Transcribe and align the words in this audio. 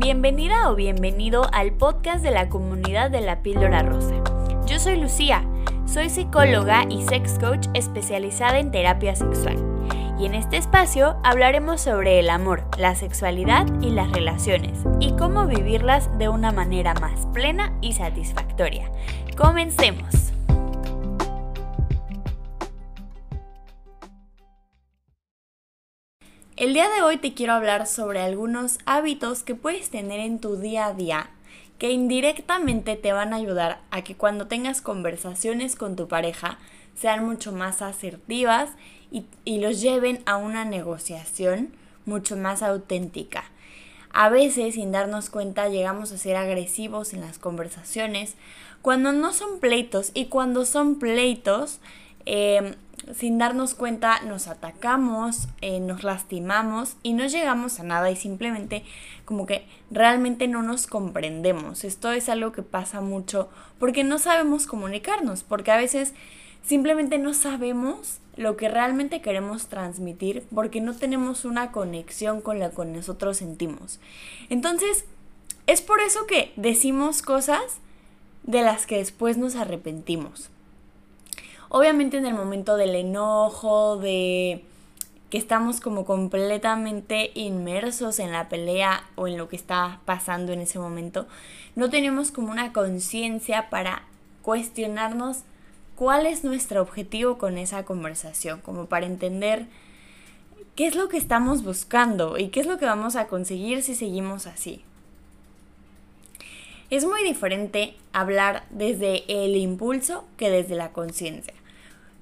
Bienvenida 0.00 0.70
o 0.70 0.76
bienvenido 0.76 1.46
al 1.52 1.72
podcast 1.72 2.22
de 2.24 2.30
la 2.30 2.48
comunidad 2.48 3.10
de 3.10 3.20
la 3.20 3.42
píldora 3.42 3.82
rosa. 3.82 4.14
Yo 4.66 4.78
soy 4.78 4.98
Lucía, 4.98 5.44
soy 5.84 6.08
psicóloga 6.08 6.86
y 6.88 7.02
sex 7.02 7.38
coach 7.38 7.66
especializada 7.74 8.60
en 8.60 8.70
terapia 8.70 9.14
sexual. 9.14 9.58
Y 10.18 10.24
en 10.24 10.34
este 10.34 10.56
espacio 10.56 11.18
hablaremos 11.22 11.82
sobre 11.82 12.18
el 12.18 12.30
amor, 12.30 12.64
la 12.78 12.94
sexualidad 12.94 13.66
y 13.82 13.90
las 13.90 14.10
relaciones 14.10 14.78
y 15.00 15.12
cómo 15.18 15.46
vivirlas 15.46 16.08
de 16.16 16.30
una 16.30 16.50
manera 16.50 16.94
más 16.94 17.26
plena 17.34 17.74
y 17.82 17.92
satisfactoria. 17.92 18.90
Comencemos. 19.36 20.29
El 26.60 26.74
día 26.74 26.90
de 26.90 27.00
hoy 27.00 27.16
te 27.16 27.32
quiero 27.32 27.54
hablar 27.54 27.86
sobre 27.86 28.20
algunos 28.20 28.80
hábitos 28.84 29.42
que 29.42 29.54
puedes 29.54 29.88
tener 29.88 30.20
en 30.20 30.40
tu 30.40 30.56
día 30.56 30.88
a 30.88 30.92
día 30.92 31.30
que 31.78 31.90
indirectamente 31.90 32.96
te 32.96 33.14
van 33.14 33.32
a 33.32 33.36
ayudar 33.36 33.80
a 33.90 34.04
que 34.04 34.14
cuando 34.14 34.46
tengas 34.46 34.82
conversaciones 34.82 35.74
con 35.74 35.96
tu 35.96 36.06
pareja 36.06 36.58
sean 36.94 37.24
mucho 37.24 37.52
más 37.52 37.80
asertivas 37.80 38.68
y, 39.10 39.24
los 39.58 39.80
lleven 39.80 40.22
a 40.26 40.36
una 40.36 40.66
negociación 40.66 41.72
mucho 42.04 42.36
más 42.36 42.62
auténtica. 42.62 43.44
A 44.12 44.28
veces, 44.28 44.74
sin 44.74 44.92
darnos 44.92 45.30
cuenta, 45.30 45.70
llegamos 45.70 46.12
a 46.12 46.18
ser 46.18 46.36
agresivos 46.36 47.14
en 47.14 47.22
las 47.22 47.38
conversaciones 47.38 48.34
cuando 48.82 49.12
no 49.12 49.32
son 49.32 49.60
pleitos 49.60 50.10
y 50.12 50.26
cuando 50.26 50.66
son 50.66 50.98
pleitos, 50.98 51.80
eh, 52.26 52.74
sin 53.14 53.38
darnos 53.38 53.74
cuenta 53.74 54.20
nos 54.20 54.48
atacamos, 54.48 55.48
eh, 55.60 55.80
nos 55.80 56.04
lastimamos 56.04 56.96
y 57.02 57.12
no 57.14 57.26
llegamos 57.26 57.80
a 57.80 57.82
nada 57.82 58.10
y 58.10 58.16
simplemente 58.16 58.84
como 59.24 59.46
que 59.46 59.66
realmente 59.90 60.48
no 60.48 60.62
nos 60.62 60.86
comprendemos. 60.86 61.84
Esto 61.84 62.12
es 62.12 62.28
algo 62.28 62.52
que 62.52 62.62
pasa 62.62 63.00
mucho 63.00 63.48
porque 63.78 64.04
no 64.04 64.18
sabemos 64.18 64.66
comunicarnos, 64.66 65.42
porque 65.42 65.72
a 65.72 65.76
veces 65.76 66.14
simplemente 66.62 67.18
no 67.18 67.34
sabemos 67.34 68.18
lo 68.36 68.56
que 68.56 68.68
realmente 68.68 69.20
queremos 69.20 69.68
transmitir 69.68 70.44
porque 70.54 70.80
no 70.80 70.94
tenemos 70.94 71.44
una 71.44 71.72
conexión 71.72 72.40
con 72.40 72.58
la 72.58 72.70
que 72.70 72.84
nosotros 72.84 73.38
sentimos. 73.38 74.00
Entonces, 74.48 75.04
es 75.66 75.82
por 75.82 76.00
eso 76.00 76.26
que 76.26 76.52
decimos 76.56 77.22
cosas 77.22 77.78
de 78.42 78.62
las 78.62 78.86
que 78.86 78.96
después 78.96 79.36
nos 79.36 79.56
arrepentimos. 79.56 80.50
Obviamente 81.72 82.16
en 82.16 82.26
el 82.26 82.34
momento 82.34 82.76
del 82.76 82.96
enojo, 82.96 83.96
de 83.96 84.64
que 85.30 85.38
estamos 85.38 85.80
como 85.80 86.04
completamente 86.04 87.30
inmersos 87.34 88.18
en 88.18 88.32
la 88.32 88.48
pelea 88.48 89.04
o 89.14 89.28
en 89.28 89.38
lo 89.38 89.48
que 89.48 89.54
está 89.54 90.00
pasando 90.04 90.52
en 90.52 90.60
ese 90.60 90.80
momento, 90.80 91.28
no 91.76 91.88
tenemos 91.88 92.32
como 92.32 92.50
una 92.50 92.72
conciencia 92.72 93.70
para 93.70 94.02
cuestionarnos 94.42 95.44
cuál 95.94 96.26
es 96.26 96.42
nuestro 96.42 96.82
objetivo 96.82 97.38
con 97.38 97.56
esa 97.56 97.84
conversación, 97.84 98.60
como 98.62 98.86
para 98.86 99.06
entender 99.06 99.66
qué 100.74 100.88
es 100.88 100.96
lo 100.96 101.08
que 101.08 101.18
estamos 101.18 101.62
buscando 101.62 102.36
y 102.36 102.48
qué 102.48 102.58
es 102.58 102.66
lo 102.66 102.78
que 102.78 102.86
vamos 102.86 103.14
a 103.14 103.28
conseguir 103.28 103.84
si 103.84 103.94
seguimos 103.94 104.48
así. 104.48 104.82
Es 106.90 107.04
muy 107.04 107.22
diferente 107.22 107.94
hablar 108.12 108.64
desde 108.70 109.22
el 109.28 109.54
impulso 109.54 110.24
que 110.36 110.50
desde 110.50 110.74
la 110.74 110.90
conciencia. 110.90 111.54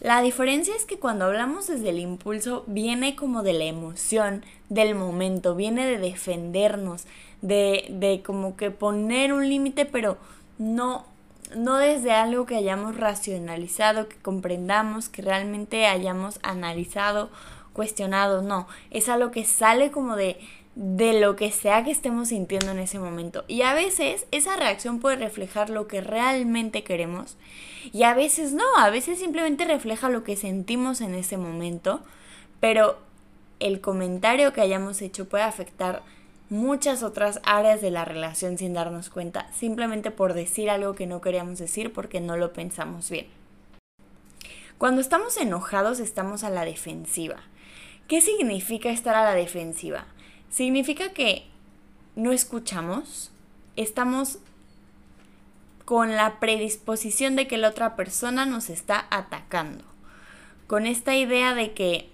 La 0.01 0.23
diferencia 0.23 0.77
es 0.77 0.85
que 0.85 0.99
cuando 1.01 1.25
hablamos 1.25 1.67
desde 1.67 1.91
el 1.91 1.99
impulso 1.99 2.63
viene 2.69 3.17
como 3.17 3.43
de 3.43 3.53
la 3.53 3.65
emoción, 3.65 4.45
del 4.69 4.95
momento, 4.95 5.57
viene 5.57 5.87
de 5.87 5.99
defendernos, 5.99 7.05
de, 7.43 7.87
de 7.91 8.23
como 8.23 8.57
que 8.57 8.71
poner 8.71 9.33
un 9.33 9.49
límite, 9.49 9.87
pero 9.87 10.17
no, 10.57 11.05
no 11.57 11.79
desde 11.79 12.13
algo 12.13 12.47
que 12.47 12.57
hayamos 12.57 12.97
racionalizado, 12.97 14.09
que 14.09 14.17
comprendamos, 14.17 15.09
que 15.09 15.23
realmente 15.23 15.87
hayamos 15.87 16.39
analizado, 16.43 17.31
cuestionado, 17.73 18.43
no, 18.43 18.69
es 18.91 19.09
algo 19.09 19.33
que 19.33 19.45
sale 19.45 19.91
como 19.91 20.15
de, 20.15 20.39
de 20.79 21.19
lo 21.19 21.35
que 21.35 21.51
sea 21.51 21.83
que 21.83 21.91
estemos 21.91 22.29
sintiendo 22.29 22.71
en 22.71 22.79
ese 22.79 23.01
momento. 23.01 23.45
Y 23.49 23.63
a 23.63 23.75
veces 23.75 24.27
esa 24.31 24.55
reacción 24.55 25.01
puede 25.01 25.17
reflejar 25.17 25.71
lo 25.71 25.89
que 25.89 26.01
realmente 26.01 26.85
queremos 26.85 27.37
y 27.93 28.05
a 28.05 28.15
veces 28.15 28.53
no, 28.53 28.63
a 28.77 28.89
veces 28.89 29.19
simplemente 29.19 29.65
refleja 29.65 30.09
lo 30.09 30.23
que 30.23 30.37
sentimos 30.37 31.01
en 31.01 31.17
ese 31.17 31.37
momento, 31.37 32.01
pero 32.61 32.97
el 33.59 33.81
comentario 33.81 34.53
que 34.53 34.61
hayamos 34.61 35.03
hecho 35.03 35.29
puede 35.29 35.43
afectar 35.43 36.03
muchas 36.49 37.03
otras 37.03 37.41
áreas 37.43 37.81
de 37.81 37.91
la 37.91 38.05
relación 38.05 38.57
sin 38.57 38.73
darnos 38.73 39.11
cuenta, 39.11 39.53
simplemente 39.53 40.13
por 40.13 40.33
decir 40.33 40.71
algo 40.71 40.95
que 40.95 41.09
no 41.09 41.21
queríamos 41.21 41.59
decir 41.59 41.93
porque 41.93 42.21
no 42.21 42.37
lo 42.37 42.53
pensamos 42.53 43.11
bien. 43.11 43.27
Cuando 44.79 45.01
estamos 45.01 45.39
enojados 45.39 45.99
estamos 45.99 46.45
a 46.45 46.51
la 46.51 46.65
defensiva. 46.65 47.43
¿Qué 48.07 48.21
significa 48.21 48.91
estar 48.91 49.17
a 49.17 49.25
la 49.25 49.35
defensiva? 49.35 50.07
Significa 50.51 51.13
que 51.13 51.47
no 52.17 52.33
escuchamos, 52.33 53.31
estamos 53.77 54.39
con 55.85 56.17
la 56.17 56.41
predisposición 56.41 57.37
de 57.37 57.47
que 57.47 57.57
la 57.57 57.69
otra 57.69 57.97
persona 57.97 58.45
nos 58.45 58.69
está 58.69 59.07
atacando, 59.11 59.85
con 60.67 60.87
esta 60.87 61.17
idea 61.17 61.55
de 61.55 61.73
que 61.73 62.11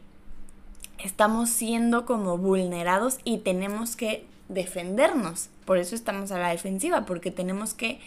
estamos 0.98 1.50
siendo 1.50 2.06
como 2.06 2.38
vulnerados 2.38 3.18
y 3.24 3.38
tenemos 3.38 3.96
que 3.96 4.26
defendernos, 4.48 5.48
por 5.64 5.78
eso 5.78 5.94
estamos 5.94 6.30
a 6.30 6.38
la 6.38 6.50
defensiva, 6.50 7.04
porque 7.04 7.30
tenemos 7.30 7.74
que 7.74 8.00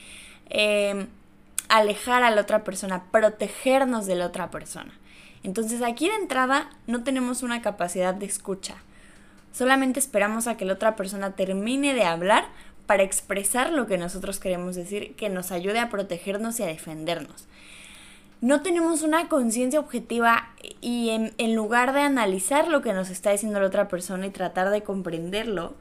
em, 0.49 1.07
alejar 1.69 2.23
a 2.23 2.31
la 2.31 2.41
otra 2.41 2.63
persona, 2.63 3.03
protegernos 3.11 4.05
de 4.05 4.15
la 4.15 4.27
otra 4.27 4.51
persona. 4.51 4.93
Entonces 5.43 5.81
aquí 5.81 6.07
de 6.07 6.15
entrada 6.15 6.69
no 6.87 7.03
tenemos 7.03 7.43
una 7.43 7.61
capacidad 7.61 8.13
de 8.13 8.25
escucha. 8.25 8.75
Solamente 9.51 9.99
esperamos 9.99 10.47
a 10.47 10.57
que 10.57 10.65
la 10.65 10.73
otra 10.73 10.95
persona 10.95 11.31
termine 11.31 11.93
de 11.93 12.03
hablar 12.03 12.45
para 12.85 13.03
expresar 13.03 13.71
lo 13.71 13.85
que 13.85 13.97
nosotros 13.97 14.39
queremos 14.39 14.75
decir, 14.75 15.15
que 15.15 15.29
nos 15.29 15.51
ayude 15.51 15.79
a 15.79 15.89
protegernos 15.89 16.59
y 16.59 16.63
a 16.63 16.67
defendernos. 16.67 17.47
No 18.39 18.61
tenemos 18.61 19.01
una 19.01 19.27
conciencia 19.29 19.79
objetiva 19.79 20.49
y 20.79 21.09
en, 21.09 21.55
lugar 21.55 21.93
de 21.93 22.01
analizar 22.01 22.67
lo 22.67 22.81
que 22.81 22.93
nos 22.93 23.09
está 23.09 23.31
diciendo 23.31 23.59
la 23.59 23.65
otra 23.65 23.87
persona 23.87 24.27
y 24.27 24.29
tratar 24.29 24.69
de 24.69 24.83
comprenderlo, 24.83 25.73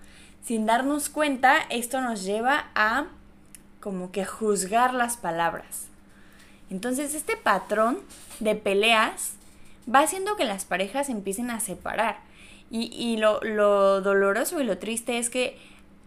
sin 0.43 0.65
darnos 0.65 1.11
cuenta, 1.11 1.59
esto 1.69 2.01
nos 2.01 2.25
lleva 2.25 2.71
a 2.75 3.07
como 3.81 4.11
que 4.11 4.25
juzgar 4.25 4.95
las 4.95 5.19
palabras. 5.19 5.89
Entonces 6.71 7.15
este 7.15 7.37
patrón 7.37 7.99
de 8.41 8.55
peleas 8.55 9.35
va 9.93 10.01
haciendo 10.01 10.37
que 10.37 10.45
las 10.45 10.65
parejas 10.65 11.11
empiecen 11.11 11.51
a 11.51 11.61
separar. 11.61 12.21
Y, 12.71 13.17
lo, 13.19 13.41
doloroso 14.01 14.61
y 14.61 14.65
lo 14.65 14.79
triste 14.79 15.19
es 15.19 15.31
que 15.31 15.57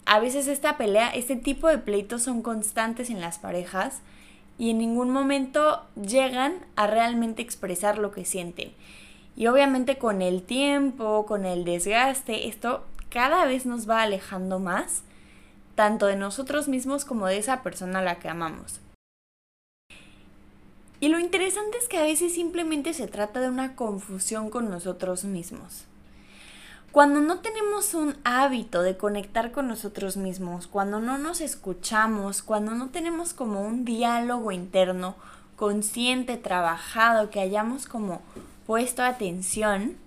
a 0.06 0.20
veces 0.20 0.48
esta 0.48 0.78
pelea, 0.78 1.10
este 1.10 1.36
tipo 1.36 1.68
de 1.68 1.78
pleitos 1.78 2.24
son 2.24 2.42
constantes 2.42 3.10
en 3.10 3.22
las 3.22 3.40
parejas 3.40 4.02
y 4.58 4.72
en 4.72 4.78
ningún 4.78 5.10
momento 5.10 5.86
llegan 5.96 6.66
a 6.76 6.88
realmente 6.88 7.42
expresar 7.42 7.98
lo 7.98 8.12
que 8.12 8.26
sienten. 8.26 8.74
Y 9.36 9.48
obviamente 9.48 9.98
con 9.98 10.22
el 10.22 10.44
tiempo, 10.44 11.26
con 11.26 11.46
el 11.46 11.64
desgaste, 11.64 12.48
esto 12.50 12.84
cada 13.10 13.46
vez 13.46 13.66
nos 13.66 13.90
va 13.90 14.02
alejando 14.02 14.60
más, 14.60 15.04
tanto 15.76 16.08
de 16.08 16.18
nosotros 16.18 16.68
mismos 16.68 17.06
como 17.06 17.26
de 17.28 17.38
esa 17.38 17.64
persona 17.64 18.00
a 18.00 18.04
la 18.04 18.20
que 18.20 18.28
amamos. 18.28 18.82
Y 21.00 21.08
lo 21.08 21.20
interesante 21.20 21.78
es 21.78 21.88
que 21.88 21.98
a 21.98 22.04
veces 22.04 22.34
simplemente 22.34 22.94
se 22.94 23.08
trata 23.08 23.40
de 23.40 23.48
una 23.48 23.76
confusión 23.76 24.50
con 24.50 24.70
nosotros 24.70 25.24
mismos. 25.24 25.86
Cuando 26.92 27.22
no 27.22 27.38
tenemos 27.40 27.94
un 27.94 28.18
hábito 28.24 28.82
de 28.82 28.98
conectar 28.98 29.52
con 29.52 29.68
nosotros 29.68 30.18
mismos, 30.18 30.66
cuando 30.66 31.00
no 31.00 31.20
nos 31.20 31.40
escuchamos, 31.40 32.42
cuando 32.42 32.74
no 32.74 32.90
tenemos 32.90 33.34
como 33.34 33.62
un 33.62 33.86
diálogo 33.86 34.52
interno 34.52 35.16
consciente, 35.56 36.36
trabajado, 36.38 37.30
que 37.30 37.42
hayamos 37.42 37.86
como 37.86 38.24
puesto 38.66 39.04
atención, 39.04 39.98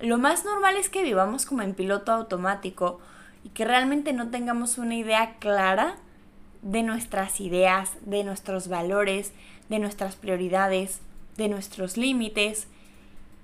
lo 0.00 0.18
más 0.18 0.44
normal 0.44 0.76
es 0.76 0.88
que 0.88 1.04
vivamos 1.04 1.46
como 1.46 1.62
en 1.62 1.72
piloto 1.72 2.10
automático 2.10 2.98
y 3.44 3.50
que 3.50 3.64
realmente 3.64 4.12
no 4.12 4.28
tengamos 4.28 4.78
una 4.78 4.96
idea 4.96 5.36
clara 5.38 5.94
de 6.62 6.82
nuestras 6.82 7.40
ideas, 7.40 7.92
de 8.00 8.24
nuestros 8.24 8.66
valores, 8.66 9.32
de 9.68 9.78
nuestras 9.78 10.16
prioridades, 10.16 10.98
de 11.36 11.48
nuestros 11.48 11.96
límites, 11.96 12.66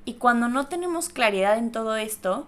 y 0.05 0.15
cuando 0.15 0.49
no 0.49 0.69
tenemos 0.69 1.11
claridad 1.11 1.59
en 1.59 1.71
todo 1.71 1.97
esto 1.97 2.47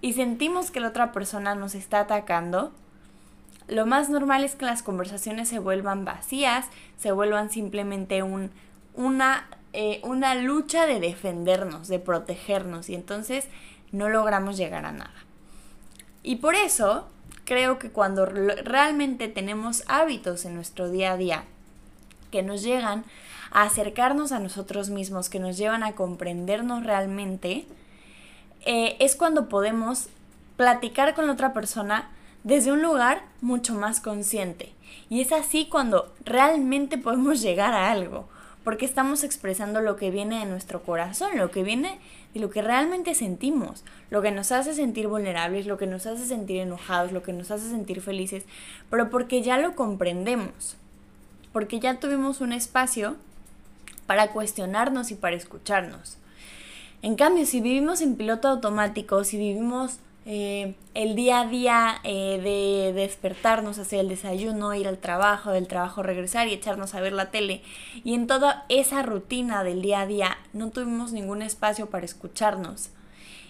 y 0.00 0.12
sentimos 0.12 0.70
que 0.70 0.80
la 0.80 0.88
otra 0.88 1.12
persona 1.12 1.54
nos 1.54 1.74
está 1.74 2.00
atacando, 2.00 2.72
lo 3.66 3.84
más 3.84 4.08
normal 4.08 4.44
es 4.44 4.54
que 4.54 4.64
las 4.64 4.82
conversaciones 4.82 5.48
se 5.48 5.58
vuelvan 5.58 6.04
vacías, 6.04 6.66
se 6.96 7.12
vuelvan 7.12 7.50
simplemente 7.50 8.22
un, 8.22 8.50
una, 8.94 9.46
eh, 9.72 10.00
una 10.04 10.34
lucha 10.34 10.86
de 10.86 11.00
defendernos, 11.00 11.88
de 11.88 11.98
protegernos 11.98 12.88
y 12.88 12.94
entonces 12.94 13.46
no 13.92 14.08
logramos 14.08 14.56
llegar 14.56 14.86
a 14.86 14.92
nada. 14.92 15.12
Y 16.22 16.36
por 16.36 16.54
eso 16.54 17.08
creo 17.44 17.78
que 17.78 17.90
cuando 17.90 18.26
realmente 18.26 19.28
tenemos 19.28 19.84
hábitos 19.86 20.44
en 20.44 20.54
nuestro 20.54 20.90
día 20.90 21.12
a 21.12 21.16
día 21.16 21.44
que 22.30 22.42
nos 22.42 22.62
llegan 22.62 23.04
a 23.50 23.62
acercarnos 23.62 24.32
a 24.32 24.38
nosotros 24.38 24.90
mismos, 24.90 25.30
que 25.30 25.40
nos 25.40 25.56
llevan 25.56 25.82
a 25.82 25.92
comprendernos 25.92 26.84
realmente, 26.84 27.66
eh, 28.64 28.96
es 29.00 29.16
cuando 29.16 29.48
podemos 29.48 30.08
platicar 30.56 31.14
con 31.14 31.30
otra 31.30 31.52
persona 31.52 32.10
desde 32.44 32.72
un 32.72 32.82
lugar 32.82 33.22
mucho 33.40 33.74
más 33.74 34.00
consciente. 34.00 34.72
Y 35.10 35.20
es 35.20 35.32
así 35.32 35.66
cuando 35.66 36.14
realmente 36.24 36.98
podemos 36.98 37.40
llegar 37.42 37.74
a 37.74 37.90
algo, 37.90 38.28
porque 38.64 38.84
estamos 38.84 39.24
expresando 39.24 39.80
lo 39.80 39.96
que 39.96 40.10
viene 40.10 40.40
de 40.40 40.44
nuestro 40.44 40.82
corazón, 40.82 41.38
lo 41.38 41.50
que 41.50 41.62
viene 41.62 41.98
de 42.34 42.40
lo 42.40 42.50
que 42.50 42.60
realmente 42.60 43.14
sentimos, 43.14 43.84
lo 44.10 44.20
que 44.20 44.30
nos 44.30 44.52
hace 44.52 44.74
sentir 44.74 45.08
vulnerables, 45.08 45.66
lo 45.66 45.78
que 45.78 45.86
nos 45.86 46.06
hace 46.06 46.26
sentir 46.26 46.58
enojados, 46.58 47.12
lo 47.12 47.22
que 47.22 47.32
nos 47.32 47.50
hace 47.50 47.70
sentir 47.70 48.02
felices, 48.02 48.44
pero 48.90 49.08
porque 49.08 49.42
ya 49.42 49.58
lo 49.58 49.74
comprendemos, 49.74 50.76
porque 51.52 51.80
ya 51.80 51.98
tuvimos 51.98 52.40
un 52.40 52.52
espacio 52.52 53.16
para 54.06 54.32
cuestionarnos 54.32 55.10
y 55.10 55.14
para 55.14 55.36
escucharnos. 55.36 56.18
En 57.02 57.14
cambio, 57.14 57.46
si 57.46 57.60
vivimos 57.60 58.00
en 58.00 58.16
piloto 58.16 58.48
automático, 58.48 59.22
si 59.22 59.38
vivimos 59.38 60.00
eh, 60.26 60.74
el 60.94 61.14
día 61.14 61.40
a 61.40 61.46
día 61.46 62.00
eh, 62.02 62.40
de 62.42 62.92
despertarnos, 62.92 63.78
hacer 63.78 64.00
el 64.00 64.08
desayuno, 64.08 64.74
ir 64.74 64.88
al 64.88 64.98
trabajo, 64.98 65.52
del 65.52 65.68
trabajo 65.68 66.02
regresar 66.02 66.48
y 66.48 66.52
echarnos 66.52 66.94
a 66.94 67.00
ver 67.00 67.12
la 67.12 67.30
tele. 67.30 67.62
Y 68.04 68.14
en 68.14 68.26
toda 68.26 68.66
esa 68.68 69.02
rutina 69.02 69.62
del 69.62 69.80
día 69.80 70.00
a 70.00 70.06
día 70.06 70.38
no 70.52 70.70
tuvimos 70.70 71.12
ningún 71.12 71.40
espacio 71.40 71.88
para 71.88 72.04
escucharnos. 72.04 72.90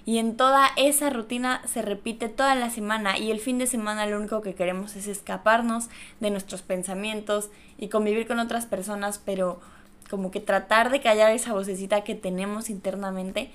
Y 0.05 0.19
en 0.19 0.37
toda 0.37 0.69
esa 0.77 1.11
rutina 1.11 1.61
se 1.67 1.83
repite 1.83 2.29
toda 2.29 2.55
la 2.55 2.71
semana 2.71 3.19
y 3.19 3.31
el 3.31 3.41
fin 3.41 3.59
de 3.59 3.67
semana 3.67 4.07
lo 4.07 4.17
único 4.17 4.41
que 4.41 4.55
queremos 4.55 4.95
es 4.97 5.07
escaparnos 5.07 5.89
de 6.21 6.31
nuestros 6.31 6.63
pensamientos 6.63 7.51
y 7.77 7.89
convivir 7.89 8.27
con 8.27 8.39
otras 8.39 8.67
personas, 8.67 9.21
pero 9.23 9.61
como 10.09 10.31
que 10.31 10.41
tratar 10.41 10.91
de 10.91 11.01
callar 11.01 11.33
esa 11.33 11.53
vocecita 11.53 12.05
que 12.05 12.15
tenemos 12.15 12.71
internamente. 12.71 13.51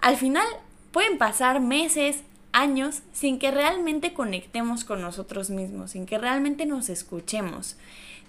Al 0.00 0.16
final 0.16 0.46
pueden 0.90 1.18
pasar 1.18 1.60
meses, 1.60 2.22
años 2.52 3.02
sin 3.12 3.38
que 3.38 3.50
realmente 3.50 4.12
conectemos 4.12 4.84
con 4.84 5.00
nosotros 5.00 5.50
mismos, 5.50 5.92
sin 5.92 6.06
que 6.06 6.18
realmente 6.18 6.66
nos 6.66 6.88
escuchemos, 6.88 7.76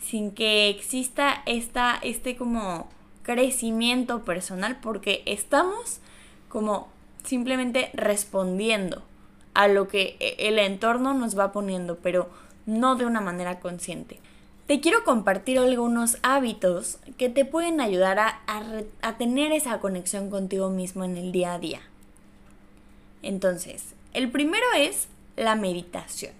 sin 0.01 0.31
que 0.31 0.69
exista 0.69 1.43
esta, 1.45 1.99
este 2.01 2.35
como 2.35 2.87
crecimiento 3.23 4.23
personal, 4.23 4.79
porque 4.81 5.23
estamos 5.25 5.99
como 6.49 6.87
simplemente 7.23 7.89
respondiendo 7.93 9.03
a 9.53 9.67
lo 9.67 9.87
que 9.87 10.17
e, 10.19 10.47
el 10.47 10.59
entorno 10.59 11.13
nos 11.13 11.37
va 11.37 11.51
poniendo, 11.51 11.97
pero 11.97 12.29
no 12.65 12.95
de 12.95 13.05
una 13.05 13.21
manera 13.21 13.59
consciente. 13.59 14.19
Te 14.73 14.81
quiero 14.81 15.03
compartir 15.03 15.59
algunos 15.59 16.17
hábitos 16.23 16.97
que 17.19 17.29
te 17.29 17.45
pueden 17.45 17.79
ayudar 17.79 18.17
a, 18.17 19.17
tener 19.19 19.51
esa 19.51 19.79
conexión 19.79 20.31
contigo 20.31 20.71
mismo 20.71 21.03
en 21.03 21.15
el 21.15 21.31
día 21.31 21.53
a 21.53 21.59
día. 21.59 21.81
Entonces, 23.21 23.93
el 24.13 24.31
primero 24.31 24.65
es 24.75 25.09
la 25.35 25.53
meditación. 25.53 26.31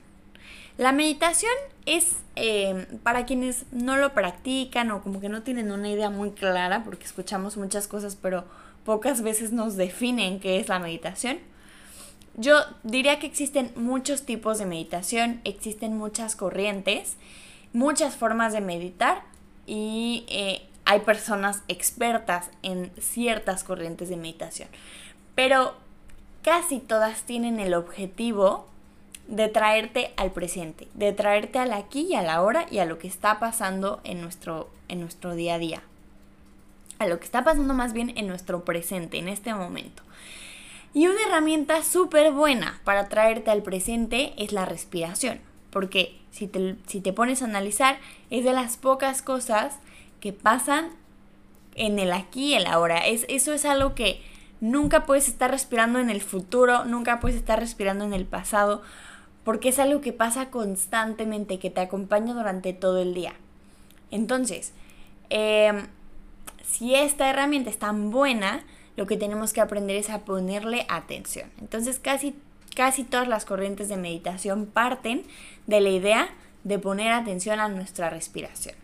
La 0.79 0.93
meditación 0.93 1.51
es 1.85 2.15
eh, 2.35 2.87
para 3.03 3.27
quienes 3.27 3.65
no 3.71 3.97
lo 3.97 4.15
practican 4.15 4.89
o 4.89 5.03
como 5.03 5.21
que 5.21 5.29
no 5.29 5.43
tienen 5.43 5.71
una 5.71 5.91
idea 5.91 6.09
muy 6.09 6.31
clara, 6.31 6.83
porque 6.83 7.05
escuchamos 7.05 7.55
muchas 7.55 7.87
cosas, 7.87 8.15
pero 8.19 8.45
pocas 8.83 9.21
veces 9.21 9.51
nos 9.51 9.75
definen 9.75 10.39
qué 10.39 10.59
es 10.59 10.69
la 10.69 10.79
meditación. 10.79 11.37
Yo 12.35 12.55
diría 12.81 13.19
que 13.19 13.27
existen 13.27 13.71
muchos 13.75 14.23
tipos 14.25 14.57
de 14.57 14.65
meditación, 14.65 15.39
existen 15.43 15.95
muchas 15.95 16.35
corrientes, 16.35 17.15
muchas 17.73 18.15
formas 18.15 18.53
de 18.53 18.61
meditar 18.61 19.23
y 19.65 20.25
eh, 20.29 20.67
hay 20.85 21.01
personas 21.01 21.63
expertas 21.67 22.49
en 22.61 22.91
ciertas 22.99 23.63
corrientes 23.63 24.09
de 24.09 24.17
meditación. 24.17 24.69
Pero 25.35 25.75
casi 26.43 26.79
todas 26.79 27.23
tienen 27.23 27.59
el 27.59 27.73
objetivo 27.73 28.67
de 29.27 29.47
traerte 29.47 30.13
al 30.17 30.31
presente, 30.31 30.87
de 30.93 31.13
traerte 31.13 31.59
al 31.59 31.73
aquí 31.73 32.07
y 32.09 32.15
a 32.15 32.21
la 32.21 32.41
hora 32.41 32.65
y 32.69 32.79
a 32.79 32.85
lo 32.85 32.99
que 32.99 33.07
está 33.07 33.39
pasando 33.39 34.01
en 34.03 34.21
nuestro, 34.21 34.69
en 34.89 34.99
nuestro 34.99 35.33
día 35.33 35.55
a 35.55 35.59
día. 35.59 35.81
A 36.99 37.07
lo 37.07 37.19
que 37.19 37.25
está 37.25 37.43
pasando 37.43 37.73
más 37.73 37.93
bien 37.93 38.13
en 38.17 38.27
nuestro 38.27 38.63
presente, 38.63 39.17
en 39.17 39.29
este 39.29 39.53
momento. 39.53 40.03
Y 40.93 41.07
una 41.07 41.21
herramienta 41.25 41.81
súper 41.81 42.31
buena 42.31 42.79
para 42.83 43.09
traerte 43.09 43.49
al 43.49 43.63
presente 43.63 44.33
es 44.37 44.51
la 44.51 44.65
respiración. 44.65 45.39
Porque 45.71 46.19
si 46.33 46.47
te, 46.47 46.75
si 46.85 46.99
te 46.99 47.13
pones 47.13 47.41
a 47.41 47.45
analizar, 47.45 47.97
es 48.29 48.43
de 48.43 48.51
las 48.51 48.75
pocas 48.75 49.21
cosas 49.21 49.77
que 50.19 50.33
pasan 50.33 50.89
en 51.75 51.97
el 51.97 52.11
aquí 52.11 52.47
y 52.47 52.53
el 52.55 52.65
ahora. 52.67 52.97
Es, 53.07 53.25
eso 53.29 53.53
es 53.53 53.63
algo 53.63 53.95
que 53.95 54.21
Nunca 54.63 55.05
puedes 55.05 55.27
estar 55.27 55.51
respirando 55.51 55.99
en 55.99 56.09
el 56.09 56.21
futuro, 56.21 56.85
nunca 56.85 57.19
puedes 57.19 57.35
estar 57.35 57.59
respirando 57.59 58.05
en 58.05 58.13
el 58.13 58.23
pasado, 58.23 58.81
porque 59.43 59.67
es 59.67 59.77
algo 59.77 59.99
que 59.99 60.13
pasa 60.13 60.51
constantemente, 60.51 61.59
que 61.59 61.69
te 61.69 61.81
acompaña 61.81 62.33
durante 62.33 62.71
todo 62.71 63.01
el 63.01 63.13
día. 63.13 63.33
Entonces, 64.09 64.71
em, 65.29 65.87
si 66.63 66.95
esta 66.95 67.29
herramienta 67.29 67.69
es 67.69 67.77
tan 67.77 68.09
buena, 68.09 68.63
lo 68.95 69.05
que 69.05 69.17
tenemos 69.17 69.51
que 69.51 69.59
aprender 69.59 69.97
es 69.97 70.09
a 70.09 70.19
ponerle 70.19 70.85
atención. 70.87 71.51
Entonces, 71.59 71.99
casi, 71.99 72.33
casi 72.75 73.03
todas 73.03 73.27
las 73.27 73.45
corrientes 73.45 73.89
de 73.89 73.97
meditación 73.97 74.65
parten 74.65 75.23
de 75.67 75.81
la 75.81 75.89
idea 75.89 76.29
de 76.63 76.79
poner 76.79 77.11
atención 77.11 77.59
a 77.59 77.67
nuestra 77.67 78.09
respiración. 78.09 78.75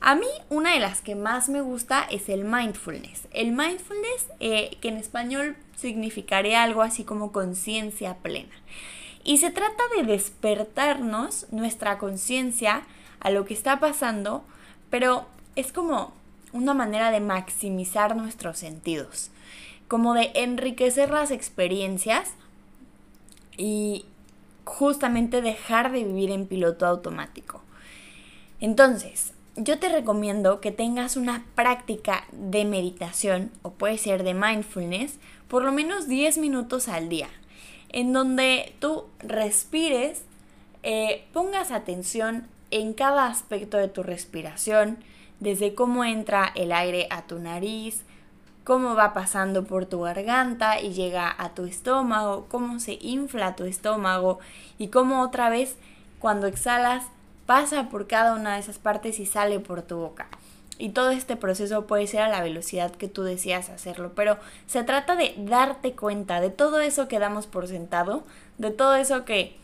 A 0.00 0.16
mí 0.16 0.26
una 0.50 0.74
de 0.74 0.80
las 0.80 1.00
que 1.00 1.14
más 1.14 1.48
me 1.48 1.60
gusta 1.60 2.04
es 2.10 2.28
el 2.28 2.44
mindfulness. 2.44 3.28
El 3.30 3.52
mindfulness, 3.52 4.26
eh, 4.40 4.76
que 4.80 4.88
en 4.88 4.96
español 4.96 5.56
significaría 5.76 6.62
algo 6.64 6.82
así 6.82 7.04
como 7.04 7.30
conciencia 7.30 8.16
plena. 8.16 8.54
Y 9.22 9.38
se 9.38 9.52
trata 9.52 9.82
de 9.96 10.02
despertarnos 10.02 11.46
nuestra 11.52 11.98
conciencia 11.98 12.82
a 13.20 13.30
lo 13.30 13.44
que 13.44 13.54
está 13.54 13.78
pasando, 13.78 14.44
pero 14.90 15.26
es 15.54 15.70
como 15.70 16.12
una 16.52 16.74
manera 16.74 17.12
de 17.12 17.20
maximizar 17.20 18.16
nuestros 18.16 18.58
sentidos, 18.58 19.30
como 19.86 20.14
de 20.14 20.32
enriquecer 20.34 21.10
las 21.10 21.30
experiencias 21.30 22.32
y 23.56 24.06
justamente 24.64 25.42
dejar 25.42 25.92
de 25.92 26.04
vivir 26.04 26.30
en 26.30 26.46
piloto 26.46 26.86
automático. 26.86 27.62
Entonces, 28.60 29.32
yo 29.56 29.78
te 29.78 29.88
recomiendo 29.88 30.60
que 30.60 30.72
tengas 30.72 31.16
una 31.16 31.44
práctica 31.54 32.24
de 32.32 32.64
meditación 32.64 33.50
o 33.62 33.72
puede 33.72 33.98
ser 33.98 34.22
de 34.22 34.34
mindfulness 34.34 35.18
por 35.48 35.64
lo 35.64 35.72
menos 35.72 36.08
10 36.08 36.38
minutos 36.38 36.88
al 36.88 37.10
día, 37.10 37.28
en 37.90 38.14
donde 38.14 38.74
tú 38.78 39.04
respires, 39.18 40.22
eh, 40.82 41.26
pongas 41.34 41.70
atención 41.70 42.46
en 42.70 42.94
cada 42.94 43.26
aspecto 43.26 43.76
de 43.76 43.88
tu 43.88 44.02
respiración, 44.02 44.98
desde 45.40 45.74
cómo 45.74 46.04
entra 46.04 46.50
el 46.54 46.72
aire 46.72 47.06
a 47.10 47.26
tu 47.26 47.38
nariz, 47.38 48.02
cómo 48.64 48.94
va 48.94 49.12
pasando 49.12 49.64
por 49.64 49.86
tu 49.86 50.02
garganta 50.02 50.80
y 50.80 50.92
llega 50.92 51.34
a 51.36 51.50
tu 51.50 51.64
estómago, 51.64 52.46
cómo 52.48 52.78
se 52.80 52.98
infla 53.00 53.56
tu 53.56 53.64
estómago 53.64 54.38
y 54.78 54.88
cómo 54.88 55.22
otra 55.22 55.48
vez 55.50 55.76
cuando 56.18 56.46
exhalas 56.46 57.04
pasa 57.46 57.88
por 57.88 58.06
cada 58.06 58.34
una 58.34 58.54
de 58.54 58.60
esas 58.60 58.78
partes 58.78 59.18
y 59.18 59.26
sale 59.26 59.58
por 59.60 59.82
tu 59.82 59.96
boca. 59.96 60.28
Y 60.78 60.90
todo 60.90 61.10
este 61.10 61.36
proceso 61.36 61.86
puede 61.86 62.06
ser 62.06 62.22
a 62.22 62.28
la 62.28 62.42
velocidad 62.42 62.92
que 62.92 63.08
tú 63.08 63.22
deseas 63.22 63.68
hacerlo, 63.68 64.12
pero 64.14 64.38
se 64.66 64.82
trata 64.84 65.16
de 65.16 65.34
darte 65.36 65.92
cuenta 65.92 66.40
de 66.40 66.50
todo 66.50 66.80
eso 66.80 67.08
que 67.08 67.18
damos 67.18 67.46
por 67.46 67.68
sentado, 67.68 68.24
de 68.58 68.70
todo 68.70 68.94
eso 68.94 69.24
que 69.24 69.60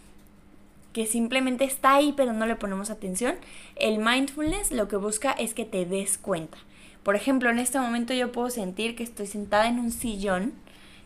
que 0.92 1.06
simplemente 1.06 1.64
está 1.64 1.94
ahí 1.94 2.12
pero 2.16 2.32
no 2.32 2.46
le 2.46 2.56
ponemos 2.56 2.90
atención. 2.90 3.36
El 3.76 3.98
mindfulness 3.98 4.72
lo 4.72 4.88
que 4.88 4.96
busca 4.96 5.32
es 5.32 5.54
que 5.54 5.64
te 5.64 5.84
des 5.84 6.18
cuenta. 6.18 6.58
Por 7.08 7.16
ejemplo, 7.16 7.48
en 7.48 7.58
este 7.58 7.80
momento 7.80 8.12
yo 8.12 8.32
puedo 8.32 8.50
sentir 8.50 8.94
que 8.94 9.02
estoy 9.02 9.26
sentada 9.26 9.66
en 9.66 9.78
un 9.78 9.92
sillón 9.92 10.52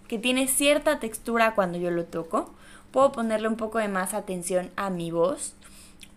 que 0.09 0.19
tiene 0.19 0.49
cierta 0.49 0.99
textura 0.99 1.55
cuando 1.55 1.79
yo 1.79 1.93
lo 1.93 2.07
toco. 2.07 2.53
Puedo 2.91 3.13
ponerle 3.13 3.47
un 3.47 3.55
poco 3.55 3.79
de 3.79 3.87
más 3.87 4.13
atención 4.13 4.73
a 4.75 4.91
mi 4.91 5.13
voz 5.13 5.55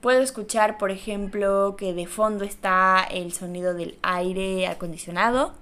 Puedo 0.01 0.21
escuchar, 0.23 0.79
por 0.79 0.89
ejemplo, 0.89 1.75
que 1.77 1.93
de 1.93 2.07
fondo 2.07 2.45
está 2.45 3.03
el 3.11 3.31
sonido 3.31 3.75
del 3.75 3.95
aire 4.01 4.65
acondicionado. 4.65 5.53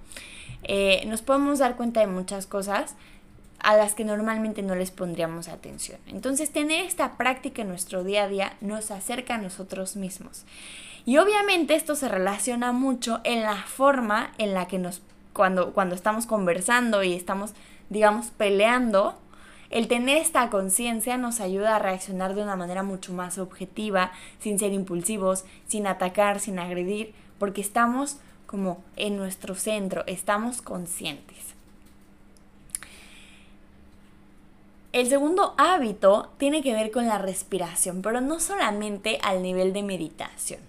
Eh, 0.62 1.04
nos 1.06 1.20
podemos 1.20 1.58
dar 1.58 1.76
cuenta 1.76 2.00
de 2.00 2.06
muchas 2.06 2.46
cosas 2.46 2.94
a 3.58 3.76
las 3.76 3.94
que 3.94 4.06
normalmente 4.06 4.62
no 4.62 4.74
les 4.74 4.90
pondríamos 4.90 5.48
atención. 5.48 5.98
Entonces, 6.06 6.50
tener 6.50 6.86
esta 6.86 7.18
práctica 7.18 7.60
en 7.60 7.68
nuestro 7.68 8.04
día 8.04 8.24
a 8.24 8.28
día 8.28 8.56
nos 8.62 8.90
acerca 8.90 9.34
a 9.34 9.38
nosotros 9.38 9.96
mismos. 9.96 10.46
Y 11.06 11.18
obviamente 11.18 11.74
esto 11.74 11.94
se 11.96 12.08
relaciona 12.08 12.72
mucho 12.72 13.20
en 13.24 13.42
la 13.42 13.56
forma 13.56 14.32
en 14.38 14.54
la 14.54 14.66
que 14.66 14.78
nos, 14.78 15.02
cuando, 15.32 15.72
cuando 15.72 15.94
estamos 15.94 16.26
conversando 16.26 17.02
y 17.02 17.12
estamos, 17.12 17.52
digamos, 17.90 18.28
peleando, 18.28 19.18
El 19.74 19.88
tener 19.88 20.18
esta 20.18 20.50
conciencia 20.50 21.16
nos 21.16 21.40
ayuda 21.40 21.74
a 21.74 21.78
reaccionar 21.80 22.36
de 22.36 22.42
una 22.42 22.54
manera 22.54 22.84
mucho 22.84 23.12
más 23.12 23.38
objetiva, 23.38 24.12
sin 24.38 24.58
ser 24.58 24.72
impulsivos, 24.72 25.44
sin 25.66 25.88
atacar, 25.88 26.38
sin 26.38 26.60
agredir, 26.60 27.12
porque 27.40 27.60
estamos 27.60 28.18
como 28.46 28.84
en 28.94 29.16
nuestro 29.16 29.56
centro, 29.56 30.04
estamos 30.06 30.62
conscientes. 30.62 31.54
El 34.92 35.08
segundo 35.08 35.54
hábito 35.58 36.30
tiene 36.38 36.62
que 36.62 36.72
ver 36.72 36.92
con 36.92 37.08
la 37.08 37.18
respiración, 37.18 38.00
pero 38.00 38.20
no 38.20 38.38
solamente 38.38 39.18
al 39.24 39.42
nivel 39.42 39.72
de 39.72 39.82
meditación. 39.82 40.60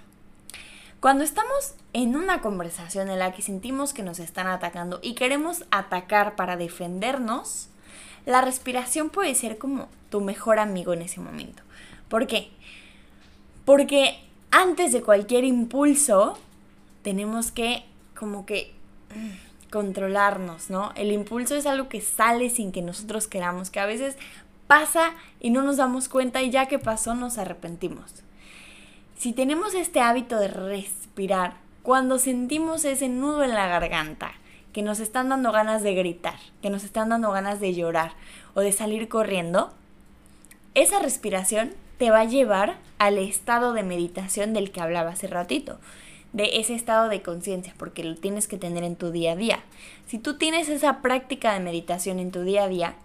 Cuando 1.06 1.24
estamos 1.24 1.76
en 1.94 2.16
una 2.16 2.42
conversación 2.42 3.12
en 3.12 3.20
la 3.20 3.32
que 3.32 3.44
sentimos 3.44 3.94
que 3.94 4.02
nos 4.02 4.18
están 4.18 4.48
atacando 4.48 5.00
y 5.04 5.14
queremos 5.14 5.64
atacar 5.70 6.36
para 6.36 6.58
defendernos, 6.58 7.68
la 8.26 8.42
respiración 8.42 9.12
puede 9.12 9.36
ser 9.36 9.60
como 9.60 9.88
tu 10.10 10.20
mejor 10.20 10.58
amigo 10.58 10.94
en 10.94 11.04
ese 11.04 11.22
momento. 11.22 11.62
¿Por 12.10 12.26
qué? 12.26 12.50
Porque 13.66 14.18
antes 14.50 14.94
de 14.94 15.04
cualquier 15.04 15.44
impulso 15.44 16.40
tenemos 17.04 17.52
que 17.52 17.86
como 18.18 18.48
que 18.48 18.74
mm, 19.14 19.70
controlarnos, 19.70 20.72
¿no? 20.72 20.92
El 20.96 21.12
impulso 21.12 21.56
es 21.56 21.68
algo 21.68 21.88
que 21.88 22.02
sale 22.02 22.50
sin 22.50 22.72
que 22.72 22.82
nosotros 22.82 23.28
queramos, 23.28 23.70
que 23.70 23.80
a 23.80 23.86
veces 23.86 24.18
pasa 24.66 25.14
y 25.40 25.52
no 25.52 25.62
nos 25.62 25.78
damos 25.78 26.10
cuenta 26.10 26.42
y 26.42 26.50
ya 26.50 26.66
que 26.66 26.80
pasó 26.80 27.14
nos 27.14 27.38
arrepentimos. 27.38 28.25
Si 29.18 29.34
tenemos 29.34 29.74
este 29.74 30.02
hábito 30.02 30.40
de 30.40 30.50
respirar, 30.50 31.56
cuando 31.84 32.20
sentimos 32.20 32.84
ese 32.84 33.08
nudo 33.10 33.44
en 33.44 33.54
la 33.54 33.68
garganta, 33.68 34.34
que 34.74 34.82
nos 34.82 35.00
están 35.00 35.30
dando 35.30 35.54
ganas 35.54 35.84
de 35.84 35.96
gritar, 35.96 36.36
que 36.62 36.70
nos 36.70 36.84
están 36.84 37.08
dando 37.08 37.32
ganas 37.32 37.62
de 37.62 37.74
llorar 37.74 38.12
o 38.56 38.60
de 38.60 38.74
salir 38.74 39.08
corriendo, 39.08 39.74
esa 40.74 41.00
respiración 41.00 41.74
te 41.98 42.12
va 42.12 42.20
a 42.22 42.26
llevar 42.26 42.76
al 42.98 43.18
estado 43.18 43.72
de 43.72 43.84
meditación 43.84 44.54
del 44.54 44.72
que 44.72 44.82
hablaba 44.82 45.12
hace 45.12 45.28
ratito, 45.28 45.80
de 46.34 46.60
ese 46.60 46.76
estado 46.76 47.08
de 47.08 47.22
conciencia, 47.22 47.74
porque 47.78 48.04
lo 48.04 48.16
tienes 48.16 48.50
que 48.50 48.58
tener 48.58 48.84
en 48.84 48.98
tu 48.98 49.12
día 49.12 49.32
a 49.32 49.36
día. 49.38 49.60
Si 50.08 50.20
tú 50.20 50.38
tienes 50.38 50.68
esa 50.68 51.02
práctica 51.02 51.54
de 51.54 51.62
meditación 51.62 52.20
en 52.20 52.32
tu 52.32 52.42
día 52.42 52.66
a 52.66 52.68
día, 52.68 52.96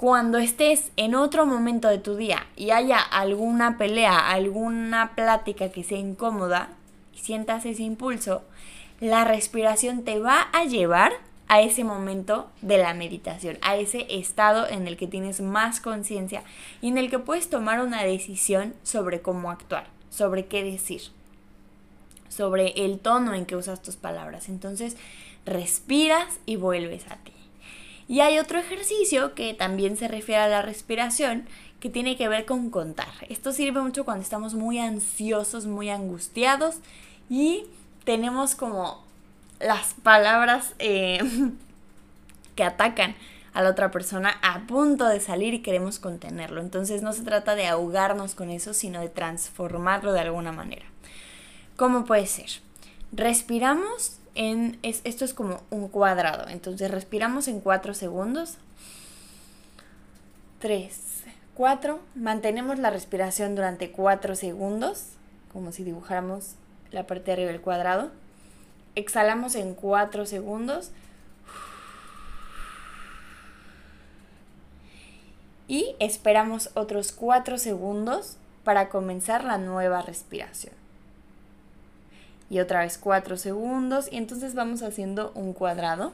cuando 0.00 0.38
estés 0.38 0.92
en 0.96 1.14
otro 1.14 1.44
momento 1.44 1.86
de 1.86 1.98
tu 1.98 2.16
día 2.16 2.46
y 2.56 2.70
haya 2.70 2.98
alguna 2.98 3.76
pelea, 3.76 4.30
alguna 4.30 5.14
plática 5.14 5.70
que 5.70 5.84
sea 5.84 5.98
incómoda 5.98 6.70
y 7.14 7.18
sientas 7.18 7.66
ese 7.66 7.82
impulso, 7.82 8.42
la 9.00 9.26
respiración 9.26 10.02
te 10.02 10.18
va 10.18 10.48
a 10.54 10.64
llevar 10.64 11.12
a 11.48 11.60
ese 11.60 11.84
momento 11.84 12.48
de 12.62 12.78
la 12.78 12.94
meditación, 12.94 13.58
a 13.60 13.76
ese 13.76 14.06
estado 14.08 14.66
en 14.66 14.86
el 14.86 14.96
que 14.96 15.06
tienes 15.06 15.42
más 15.42 15.82
conciencia 15.82 16.44
y 16.80 16.88
en 16.88 16.96
el 16.96 17.10
que 17.10 17.18
puedes 17.18 17.50
tomar 17.50 17.82
una 17.82 18.02
decisión 18.02 18.72
sobre 18.82 19.20
cómo 19.20 19.50
actuar, 19.50 19.84
sobre 20.08 20.46
qué 20.46 20.64
decir, 20.64 21.02
sobre 22.30 22.68
el 22.86 23.00
tono 23.00 23.34
en 23.34 23.44
que 23.44 23.54
usas 23.54 23.82
tus 23.82 23.96
palabras. 23.96 24.48
Entonces, 24.48 24.96
respiras 25.44 26.40
y 26.46 26.56
vuelves 26.56 27.06
a 27.10 27.16
ti. 27.16 27.34
Y 28.10 28.22
hay 28.22 28.40
otro 28.40 28.58
ejercicio 28.58 29.36
que 29.36 29.54
también 29.54 29.96
se 29.96 30.08
refiere 30.08 30.42
a 30.42 30.48
la 30.48 30.62
respiración, 30.62 31.46
que 31.78 31.88
tiene 31.90 32.16
que 32.16 32.26
ver 32.26 32.44
con 32.44 32.68
contar. 32.68 33.06
Esto 33.28 33.52
sirve 33.52 33.80
mucho 33.80 34.04
cuando 34.04 34.24
estamos 34.24 34.54
muy 34.54 34.80
ansiosos, 34.80 35.66
muy 35.66 35.90
angustiados 35.90 36.78
y 37.28 37.66
tenemos 38.02 38.56
como 38.56 39.04
las 39.60 39.94
palabras 40.02 40.74
eh, 40.80 41.20
que 42.56 42.64
atacan 42.64 43.14
a 43.52 43.62
la 43.62 43.70
otra 43.70 43.92
persona 43.92 44.40
a 44.42 44.66
punto 44.66 45.06
de 45.06 45.20
salir 45.20 45.54
y 45.54 45.62
queremos 45.62 46.00
contenerlo. 46.00 46.60
Entonces 46.60 47.02
no 47.02 47.12
se 47.12 47.22
trata 47.22 47.54
de 47.54 47.68
ahogarnos 47.68 48.34
con 48.34 48.50
eso, 48.50 48.74
sino 48.74 49.00
de 49.00 49.08
transformarlo 49.08 50.12
de 50.12 50.18
alguna 50.18 50.50
manera. 50.50 50.86
¿Cómo 51.76 52.04
puede 52.06 52.26
ser? 52.26 52.50
Respiramos 53.12 54.19
en... 54.34 54.78
esto 54.82 55.24
es 55.24 55.34
como 55.34 55.62
un 55.70 55.88
cuadrado. 55.88 56.48
Entonces 56.48 56.90
respiramos 56.90 57.48
en 57.48 57.60
4 57.60 57.94
segundos. 57.94 58.56
3, 60.60 61.00
4. 61.54 62.00
Mantenemos 62.14 62.78
la 62.78 62.90
respiración 62.90 63.54
durante 63.54 63.90
4 63.90 64.34
segundos, 64.34 65.06
como 65.52 65.72
si 65.72 65.84
dibujáramos 65.84 66.54
la 66.90 67.06
parte 67.06 67.26
de 67.26 67.32
arriba 67.32 67.52
del 67.52 67.60
cuadrado. 67.60 68.10
Exhalamos 68.94 69.54
en 69.54 69.74
4 69.74 70.26
segundos. 70.26 70.90
Y 75.68 75.94
esperamos 76.00 76.70
otros 76.74 77.12
4 77.12 77.56
segundos 77.56 78.36
para 78.64 78.88
comenzar 78.88 79.44
la 79.44 79.56
nueva 79.56 80.02
respiración. 80.02 80.79
Y 82.50 82.58
otra 82.58 82.80
vez 82.80 82.98
4 82.98 83.38
segundos. 83.38 84.08
Y 84.10 84.16
entonces 84.18 84.54
vamos 84.54 84.82
haciendo 84.82 85.32
un 85.34 85.54
cuadrado 85.54 86.12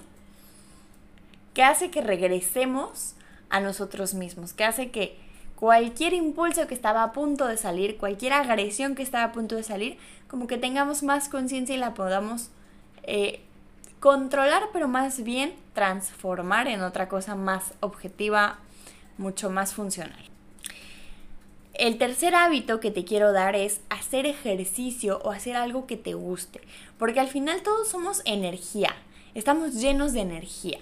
que 1.54 1.64
hace 1.64 1.90
que 1.90 2.02
regresemos 2.02 3.14
a 3.48 3.60
nosotros 3.60 4.14
mismos, 4.14 4.52
que 4.52 4.64
hace 4.64 4.90
que 4.90 5.18
cualquier 5.54 6.12
impulso 6.12 6.66
que 6.66 6.74
estaba 6.74 7.02
a 7.02 7.12
punto 7.12 7.46
de 7.46 7.56
salir, 7.56 7.96
cualquier 7.96 8.34
agresión 8.34 8.94
que 8.94 9.02
estaba 9.02 9.24
a 9.24 9.32
punto 9.32 9.56
de 9.56 9.62
salir, 9.62 9.96
como 10.28 10.46
que 10.46 10.58
tengamos 10.58 11.02
más 11.02 11.28
conciencia 11.28 11.74
y 11.74 11.78
la 11.78 11.94
podamos 11.94 12.50
eh, 13.04 13.40
controlar, 14.00 14.64
pero 14.72 14.86
más 14.86 15.22
bien 15.24 15.54
transformar 15.72 16.68
en 16.68 16.82
otra 16.82 17.08
cosa 17.08 17.34
más 17.34 17.72
objetiva, 17.80 18.58
mucho 19.16 19.48
más 19.48 19.72
funcional. 19.72 20.35
El 21.78 21.98
tercer 21.98 22.34
hábito 22.34 22.80
que 22.80 22.90
te 22.90 23.04
quiero 23.04 23.32
dar 23.32 23.54
es 23.54 23.82
hacer 23.90 24.24
ejercicio 24.24 25.20
o 25.22 25.30
hacer 25.30 25.56
algo 25.56 25.86
que 25.86 25.98
te 25.98 26.14
guste, 26.14 26.62
porque 26.98 27.20
al 27.20 27.28
final 27.28 27.62
todos 27.62 27.88
somos 27.88 28.22
energía, 28.24 28.96
estamos 29.34 29.74
llenos 29.74 30.14
de 30.14 30.20
energía. 30.20 30.78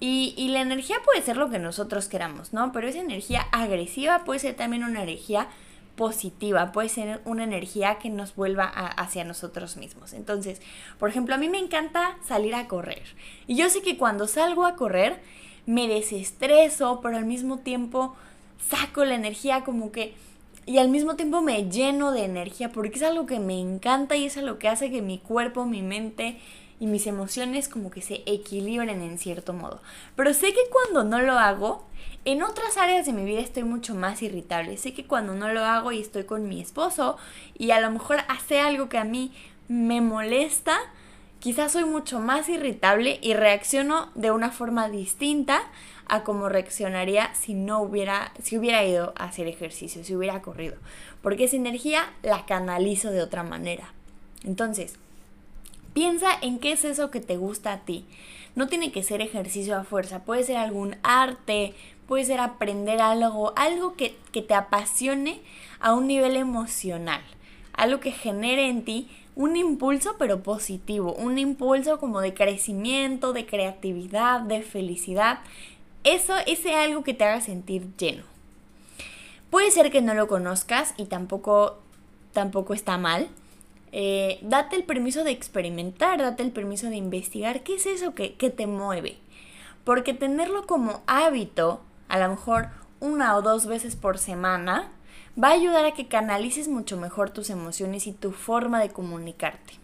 Y, 0.00 0.48
la 0.52 0.60
energía 0.60 0.98
puede 1.04 1.22
ser 1.22 1.36
lo 1.38 1.50
que 1.50 1.58
nosotros 1.58 2.08
queramos, 2.08 2.52
¿no? 2.52 2.70
Pero 2.72 2.86
esa 2.86 3.00
energía 3.00 3.40
agresiva 3.50 4.24
puede 4.24 4.38
ser 4.38 4.54
también 4.54 4.84
una 4.84 5.02
energía 5.02 5.48
positiva, 5.96 6.70
puede 6.70 6.88
ser 6.88 7.20
una 7.24 7.42
energía 7.42 7.98
que 7.98 8.08
nos 8.08 8.36
vuelva 8.36 8.66
hacia 8.66 9.24
nosotros 9.24 9.76
mismos. 9.76 10.12
Entonces, 10.12 10.60
por 10.98 11.08
ejemplo, 11.08 11.34
a 11.34 11.38
mí 11.38 11.48
me 11.48 11.58
encanta 11.58 12.16
salir 12.24 12.54
a 12.54 12.68
correr. 12.68 13.02
Y 13.48 13.56
yo 13.56 13.68
sé 13.70 13.82
que 13.82 13.96
cuando 13.96 14.28
salgo 14.28 14.66
a 14.66 14.76
correr 14.76 15.20
me 15.66 15.88
desestreso, 15.88 17.00
pero 17.02 17.16
al 17.16 17.24
mismo 17.24 17.58
tiempo 17.58 18.14
saco 18.58 19.04
la 19.04 19.14
energía 19.14 19.64
como 19.64 19.92
que... 19.92 20.14
Y 20.66 20.78
al 20.78 20.90
mismo 20.90 21.16
tiempo 21.16 21.40
me 21.40 21.70
lleno 21.70 22.12
de 22.12 22.24
energía 22.24 22.70
porque 22.70 22.98
es 22.98 23.02
algo 23.02 23.24
que 23.24 23.38
me 23.38 23.58
encanta 23.58 24.16
y 24.16 24.26
es 24.26 24.36
algo 24.36 24.58
que 24.58 24.68
hace 24.68 24.90
que 24.90 25.00
mi 25.00 25.18
cuerpo, 25.18 25.64
mi 25.64 25.80
mente 25.80 26.38
y 26.78 26.86
mis 26.86 27.06
emociones 27.06 27.68
como 27.68 27.90
que 27.90 28.02
se 28.02 28.22
equilibren 28.26 29.00
en 29.00 29.18
cierto 29.18 29.54
modo. 29.54 29.80
Pero 30.14 30.34
sé 30.34 30.52
que 30.52 30.68
cuando 30.70 31.04
no 31.04 31.22
lo 31.22 31.38
hago, 31.38 31.84
en 32.24 32.42
otras 32.42 32.76
áreas 32.76 33.06
de 33.06 33.12
mi 33.12 33.24
vida 33.24 33.40
estoy 33.40 33.64
mucho 33.64 33.94
más 33.94 34.22
irritable. 34.22 34.76
Sé 34.76 34.92
que 34.92 35.06
cuando 35.06 35.34
no 35.34 35.48
lo 35.48 35.64
hago 35.64 35.92
y 35.92 36.00
estoy 36.00 36.24
con 36.24 36.48
mi 36.48 36.60
esposo 36.60 37.16
y 37.56 37.70
a 37.70 37.80
lo 37.80 37.90
mejor 37.90 38.18
hace 38.28 38.60
algo 38.60 38.88
que 38.88 38.98
a 38.98 39.04
mí 39.04 39.32
me 39.68 40.00
molesta, 40.00 40.78
quizás 41.40 41.72
soy 41.72 41.84
mucho 41.84 42.20
más 42.20 42.48
irritable 42.48 43.18
y 43.22 43.34
reacciono 43.34 44.10
de 44.14 44.30
una 44.30 44.50
forma 44.50 44.88
distinta 44.88 45.62
a 46.06 46.24
como 46.24 46.48
reaccionaría 46.48 47.34
si 47.34 47.54
no 47.54 47.80
hubiera, 47.80 48.32
si 48.42 48.56
hubiera 48.58 48.84
ido 48.84 49.12
a 49.16 49.24
hacer 49.24 49.46
ejercicio, 49.46 50.04
si 50.04 50.16
hubiera 50.16 50.42
corrido. 50.42 50.76
Porque 51.22 51.44
esa 51.44 51.56
energía 51.56 52.12
la 52.22 52.46
canalizo 52.46 53.10
de 53.10 53.22
otra 53.22 53.42
manera. 53.42 53.92
Entonces, 54.44 54.96
piensa 55.92 56.28
en 56.40 56.58
qué 56.58 56.72
es 56.72 56.84
eso 56.84 57.10
que 57.10 57.20
te 57.20 57.36
gusta 57.36 57.72
a 57.72 57.80
ti. 57.80 58.06
No 58.54 58.68
tiene 58.68 58.92
que 58.92 59.02
ser 59.02 59.20
ejercicio 59.20 59.76
a 59.76 59.84
fuerza, 59.84 60.24
puede 60.24 60.44
ser 60.44 60.56
algún 60.56 60.96
arte, 61.02 61.74
puede 62.06 62.24
ser 62.24 62.40
aprender 62.40 63.00
algo, 63.00 63.52
algo 63.56 63.94
que, 63.94 64.16
te 64.32 64.54
apasione 64.54 65.40
a 65.80 65.92
un 65.92 66.06
nivel 66.06 66.36
emocional, 66.36 67.20
algo 67.74 68.00
que 68.00 68.12
genere 68.12 68.68
en 68.68 68.84
ti 68.84 69.10
un 69.38 69.56
impulso 69.56 70.16
pero 70.18 70.42
positivo, 70.42 71.14
un 71.14 71.38
impulso 71.38 72.00
como 72.00 72.20
de 72.20 72.34
crecimiento, 72.34 73.32
de 73.32 73.46
creatividad, 73.46 74.40
de 74.40 74.62
felicidad. 74.62 75.38
Eso, 76.02 76.34
ese 76.48 76.74
algo 76.74 77.04
que 77.04 77.14
te 77.14 77.22
haga 77.22 77.40
sentir 77.40 77.86
lleno. 77.96 78.24
Puede 79.48 79.70
ser 79.70 79.92
que 79.92 80.02
no 80.02 80.14
lo 80.14 80.26
conozcas 80.26 80.92
y 80.96 81.04
tampoco, 81.04 81.78
tampoco 82.32 82.74
está 82.74 82.98
mal. 82.98 83.28
Eh, 83.92 84.40
date 84.42 84.74
el 84.74 84.82
permiso 84.82 85.22
de 85.22 85.30
experimentar, 85.30 86.18
date 86.18 86.42
el 86.42 86.50
permiso 86.50 86.90
de 86.90 86.96
investigar 86.96 87.62
qué 87.62 87.76
es 87.76 87.86
eso 87.86 88.16
que, 88.16 88.34
que 88.34 88.50
te 88.50 88.66
mueve. 88.66 89.18
Porque 89.84 90.14
tenerlo 90.14 90.66
como 90.66 91.02
hábito 91.06 91.80
a 92.08 92.18
lo 92.18 92.28
mejor 92.28 92.70
una 92.98 93.36
o 93.36 93.42
dos 93.42 93.66
veces 93.66 93.94
por 93.94 94.18
semana, 94.18 94.90
va 95.42 95.48
a 95.48 95.52
ayudar 95.52 95.84
a 95.84 95.94
que 95.94 96.08
canalices 96.08 96.68
mucho 96.68 96.96
mejor 96.96 97.30
tus 97.30 97.50
emociones 97.50 98.06
y 98.06 98.12
tu 98.12 98.32
forma 98.32 98.80
de 98.80 98.90
comunicarte. 98.90 99.74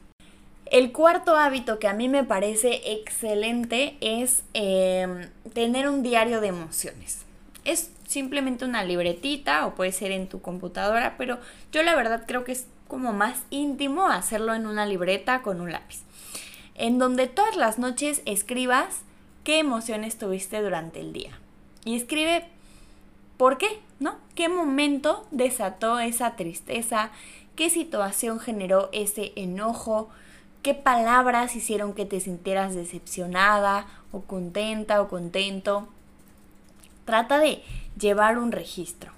El 0.66 0.92
cuarto 0.92 1.36
hábito 1.36 1.78
que 1.78 1.88
a 1.88 1.92
mí 1.92 2.08
me 2.08 2.24
parece 2.24 2.80
excelente 2.92 3.96
es 4.00 4.42
em, 4.54 5.28
tener 5.52 5.88
un 5.88 6.02
diario 6.02 6.40
de 6.40 6.48
emociones. 6.48 7.24
Es 7.64 7.90
simplemente 8.08 8.64
una 8.64 8.82
libretita 8.82 9.66
o 9.66 9.74
puede 9.74 9.92
ser 9.92 10.10
en 10.10 10.28
tu 10.28 10.40
computadora, 10.40 11.14
pero 11.16 11.38
yo 11.70 11.82
la 11.82 11.94
verdad 11.94 12.24
creo 12.26 12.44
que 12.44 12.52
es 12.52 12.66
como 12.88 13.12
más 13.12 13.42
íntimo 13.50 14.08
hacerlo 14.08 14.54
en 14.54 14.66
una 14.66 14.86
libreta 14.86 15.42
con 15.42 15.60
un 15.60 15.72
lápiz. 15.72 16.00
En 16.74 16.98
donde 16.98 17.28
todas 17.28 17.56
las 17.56 17.78
noches 17.78 18.22
escribas 18.26 19.02
qué 19.44 19.58
emociones 19.58 20.18
tuviste 20.18 20.60
durante 20.60 21.00
el 21.00 21.12
día. 21.12 21.38
Y 21.84 21.94
escribe 21.94 22.48
por 23.36 23.58
qué, 23.58 23.80
¿no? 24.00 24.16
¿Qué 24.34 24.48
momento 24.48 25.26
desató 25.30 25.98
esa 25.98 26.36
tristeza? 26.36 27.10
¿Qué 27.56 27.70
situación 27.70 28.40
generó 28.40 28.88
ese 28.92 29.32
enojo? 29.36 30.08
¿Qué 30.62 30.74
palabras 30.74 31.56
hicieron 31.56 31.94
que 31.94 32.06
te 32.06 32.20
sintieras 32.20 32.74
decepcionada 32.74 33.86
o 34.12 34.22
contenta 34.22 35.00
o 35.02 35.08
contento? 35.08 35.88
Trata 37.04 37.38
de 37.38 37.62
llevar 37.98 38.38
un 38.38 38.50
registro. 38.50 39.12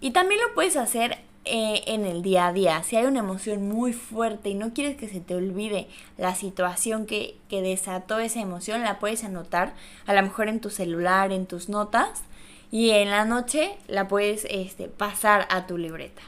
Y 0.00 0.12
también 0.12 0.40
lo 0.40 0.54
puedes 0.54 0.76
hacer 0.76 1.18
eh, 1.44 1.82
en 1.86 2.04
el 2.04 2.22
día 2.22 2.48
a 2.48 2.52
día. 2.52 2.82
Si 2.82 2.96
hay 2.96 3.06
una 3.06 3.20
emoción 3.20 3.68
muy 3.68 3.92
fuerte 3.92 4.50
y 4.50 4.54
no 4.54 4.72
quieres 4.72 4.96
que 4.96 5.08
se 5.08 5.20
te 5.20 5.34
olvide 5.34 5.88
la 6.18 6.34
situación 6.34 7.06
que, 7.06 7.36
que 7.48 7.62
desató 7.62 8.18
esa 8.18 8.40
emoción, 8.40 8.82
la 8.82 8.98
puedes 8.98 9.24
anotar 9.24 9.74
a 10.06 10.14
lo 10.14 10.22
mejor 10.22 10.48
en 10.48 10.60
tu 10.60 10.70
celular, 10.70 11.32
en 11.32 11.46
tus 11.46 11.68
notas, 11.68 12.22
y 12.70 12.90
en 12.90 13.10
la 13.10 13.24
noche 13.24 13.76
la 13.88 14.08
puedes 14.08 14.46
este, 14.50 14.88
pasar 14.88 15.46
a 15.50 15.66
tu 15.66 15.78
libreta. 15.78 16.22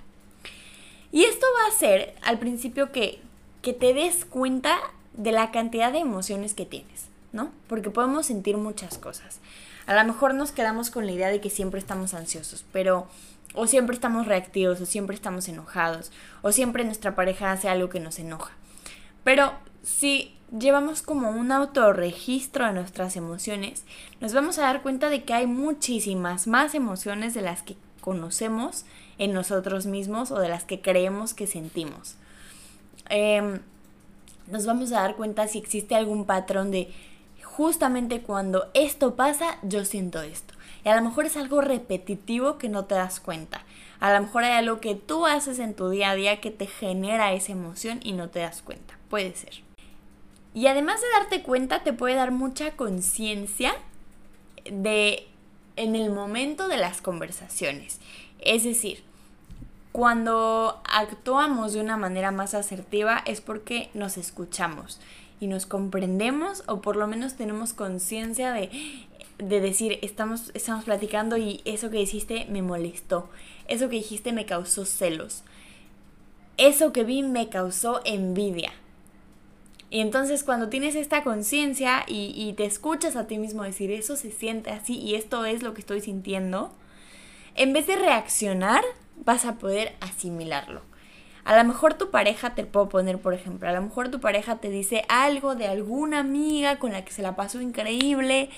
Y 1.11 1.25
esto 1.25 1.47
va 1.59 1.67
a 1.67 1.75
hacer 1.75 2.15
al 2.23 2.39
principio 2.39 2.93
que, 2.93 3.21
que 3.63 3.73
te 3.73 3.95
des 3.95 4.25
cuenta 4.25 4.79
de 5.15 5.33
la 5.33 5.51
cantidad 5.51 5.93
de 5.93 5.99
emociones 5.99 6.55
que 6.55 6.67
tienes, 6.67 7.07
¿no? 7.33 7.51
Porque 7.67 7.91
podemos 7.91 8.27
sentir 8.27 8.57
muchas 8.57 8.99
cosas. 8.99 9.41
A 9.87 9.95
lo 9.95 10.05
mejor 10.05 10.35
nos 10.35 10.53
quedamos 10.53 10.91
con 10.91 11.07
la 11.07 11.13
idea 11.13 11.29
de 11.29 11.41
que 11.41 11.51
siempre 11.51 11.81
estamos 11.81 12.13
ansiosos, 12.15 12.65
pero 12.73 13.09
o 13.55 13.67
siempre 13.67 13.95
estamos 13.95 14.27
reactivos, 14.27 14.81
o 14.81 14.87
siempre 14.87 15.17
estamos 15.17 15.49
enojados, 15.49 16.13
o 16.43 16.53
siempre 16.53 16.85
nuestra 16.85 17.15
pareja 17.15 17.51
hace 17.51 17.69
algo 17.69 17.89
que 17.89 18.01
nos 18.01 18.19
enoja. 18.19 18.53
Pero 19.25 19.55
si 19.89 20.35
llevamos 20.57 21.03
como 21.03 21.31
un 21.31 21.51
autorregistro 21.51 22.67
de 22.67 22.73
nuestras 22.73 23.17
emociones, 23.17 23.85
nos 24.21 24.35
vamos 24.35 24.59
a 24.59 24.63
dar 24.63 24.83
cuenta 24.83 25.09
de 25.09 25.25
que 25.25 25.33
hay 25.33 25.47
muchísimas 25.47 26.47
más 26.47 26.75
emociones 26.75 27.33
de 27.35 27.43
las 27.43 27.63
que 27.63 27.77
conocemos 28.01 28.85
en 29.17 29.33
nosotros 29.33 29.87
mismos 29.87 30.31
o 30.31 30.39
de 30.39 30.51
las 30.51 30.65
que 30.65 30.81
creemos 30.81 31.33
que 31.33 31.47
sentimos. 31.47 32.17
Em, 33.09 33.61
nos 34.47 34.67
vamos 34.67 34.93
a 34.93 35.01
dar 35.01 35.17
cuenta 35.17 35.49
si 35.49 35.59
existe 35.59 35.95
algún 35.95 36.27
patrón 36.27 36.71
de 36.71 36.93
justamente 37.43 38.21
cuando 38.21 38.71
esto 38.75 39.17
pasa, 39.17 39.59
yo 39.63 39.85
siento 39.85 40.21
esto. 40.21 40.55
Y 40.85 40.91
a 40.91 40.97
lo 40.97 41.03
mejor 41.03 41.25
es 41.27 41.37
algo 41.37 41.61
repetitivo 41.61 42.59
que 42.59 42.69
no 42.69 42.85
te 42.85 42.95
das 42.95 43.21
cuenta. 43.21 43.65
A 44.01 44.13
lo 44.13 44.21
mejor 44.21 44.45
hay 44.45 44.53
algo 44.53 44.81
que 44.81 44.95
tú 44.95 45.27
haces 45.27 45.59
en 45.59 45.75
tu 45.75 45.89
día 45.89 46.11
a 46.11 46.15
día 46.15 46.41
que 46.41 46.51
te 46.51 46.67
genera 46.67 47.33
esa 47.33 47.53
emoción 47.53 48.01
y 48.03 48.13
no 48.13 48.29
te 48.29 48.41
das 48.41 48.63
cuenta. 48.63 48.97
Puede 49.09 49.35
ser. 49.35 49.68
Y 50.55 50.67
además 50.67 51.01
de 51.01 51.07
darte 51.19 51.43
cuenta, 51.43 51.83
te 51.83 51.93
puede 51.93 52.15
dar 52.15 52.33
mucha 52.33 52.73
conciencia 52.73 53.75
de 54.65 55.27
en 55.77 55.95
el 55.95 56.11
momento 56.11 56.67
de 56.69 56.77
las 56.77 57.01
conversaciones. 57.01 58.01
Es 58.41 58.65
decir, 58.65 59.05
cuando 59.93 60.81
actuamos 60.85 61.73
de 61.73 61.81
una 61.81 61.97
manera 61.97 62.31
más 62.31 62.55
asertiva 62.55 63.23
es 63.27 63.41
porque 63.41 63.91
nos 63.95 64.17
escuchamos 64.17 65.01
y 65.41 65.47
nos 65.47 65.67
comprendemos 65.67 66.65
o 66.67 66.81
por 66.81 66.97
lo 66.97 67.07
menos 67.07 67.35
tenemos 67.35 67.73
conciencia 67.73 68.53
de, 68.53 68.71
de 69.39 69.61
decir, 69.61 69.99
estamos, 70.03 70.51
estamos 70.55 70.85
platicando 70.85 71.37
y 71.37 71.63
eso 71.65 71.91
que 71.91 71.99
dijiste 71.99 72.47
me 72.51 72.63
molestó, 72.63 73.29
eso 73.69 73.89
que 73.89 73.97
dijiste 73.97 74.33
me 74.33 74.47
causó 74.47 74.85
celos, 74.85 75.45
eso 76.57 76.93
que 76.93 77.05
vi 77.05 77.23
me 77.23 77.49
causó 77.49 78.01
envidia. 78.05 78.73
Y 79.91 80.01
entonces 80.01 80.45
cuando 80.45 80.69
tienes 80.69 80.95
esta 80.95 81.25
conciencia 81.25 82.05
y, 82.07 82.33
y, 82.37 82.53
te 82.53 82.67
escuchas 82.67 83.17
a 83.17 83.27
ti 83.27 83.39
mismo 83.39 83.63
decir 83.63 83.91
eso 83.91 84.17
se 84.17 84.31
siente 84.31 84.71
así 84.71 84.99
y 84.99 85.15
esto 85.15 85.47
es 85.47 85.63
lo 85.63 85.73
que 85.73 85.81
estoy 85.81 86.03
sintiendo, 86.03 86.73
en 87.55 87.73
vez 87.73 87.87
de 87.87 87.97
reaccionar 87.97 88.83
vas 89.25 89.45
a 89.45 89.55
poder 89.55 89.97
asimilarlo. 90.01 90.83
A 91.45 91.57
lo 91.57 91.65
mejor 91.65 91.95
tu 91.95 92.11
pareja, 92.11 92.55
te 92.55 92.65
puedo 92.65 92.91
poner 92.91 93.19
por 93.19 93.33
ejemplo, 93.33 93.69
a 93.69 93.73
lo 93.73 93.81
mejor 93.81 94.11
tu 94.11 94.21
pareja 94.21 94.57
te 94.57 94.69
dice 94.69 95.05
algo 95.09 95.55
de 95.55 95.67
alguna 95.67 96.19
amiga 96.19 96.79
con 96.79 96.93
la 96.93 97.05
que 97.07 97.13
se 97.13 97.23
la 97.23 97.37
pasó 97.37 97.63
increíble 97.63 98.51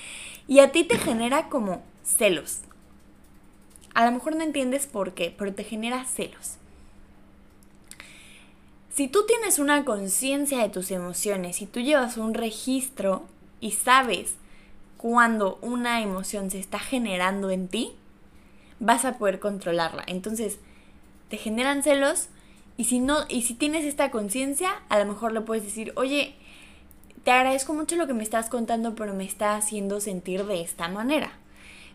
y 0.48 0.58
a 0.58 0.72
ti 0.72 0.82
te 0.82 0.98
genera 0.98 1.48
como 1.48 1.84
celos. 2.02 2.62
A 3.94 4.04
lo 4.04 4.12
mejor 4.12 4.34
no 4.34 4.42
entiendes 4.42 4.88
por 4.88 5.14
qué, 5.14 5.32
pero 5.36 5.54
te 5.54 5.62
genera 5.62 6.04
celos. 6.04 6.59
Si 8.92 9.06
tú 9.06 9.24
tienes 9.24 9.60
una 9.60 9.84
conciencia 9.84 10.58
de 10.58 10.68
tus 10.68 10.90
emociones, 10.90 11.56
si 11.56 11.66
tú 11.66 11.80
llevas 11.80 12.16
un 12.16 12.34
registro 12.34 13.24
y 13.60 13.72
sabes 13.72 14.34
cuando 14.96 15.58
una 15.62 16.02
emoción 16.02 16.50
se 16.50 16.58
está 16.58 16.80
generando 16.80 17.50
en 17.50 17.68
ti, 17.68 17.92
vas 18.80 19.04
a 19.04 19.16
poder 19.16 19.38
controlarla. 19.38 20.02
Entonces, 20.06 20.58
te 21.28 21.36
generan 21.36 21.84
celos, 21.84 22.28
y 22.76 22.84
si 22.84 22.98
no, 22.98 23.26
y 23.28 23.42
si 23.42 23.54
tienes 23.54 23.84
esta 23.84 24.10
conciencia, 24.10 24.82
a 24.88 24.98
lo 24.98 25.06
mejor 25.06 25.32
le 25.32 25.42
puedes 25.42 25.62
decir, 25.64 25.92
oye, 25.96 26.34
te 27.24 27.30
agradezco 27.30 27.72
mucho 27.74 27.94
lo 27.96 28.06
que 28.06 28.14
me 28.14 28.22
estás 28.22 28.48
contando, 28.48 28.94
pero 28.94 29.14
me 29.14 29.24
está 29.24 29.54
haciendo 29.54 30.00
sentir 30.00 30.46
de 30.46 30.62
esta 30.62 30.88
manera. 30.88 31.32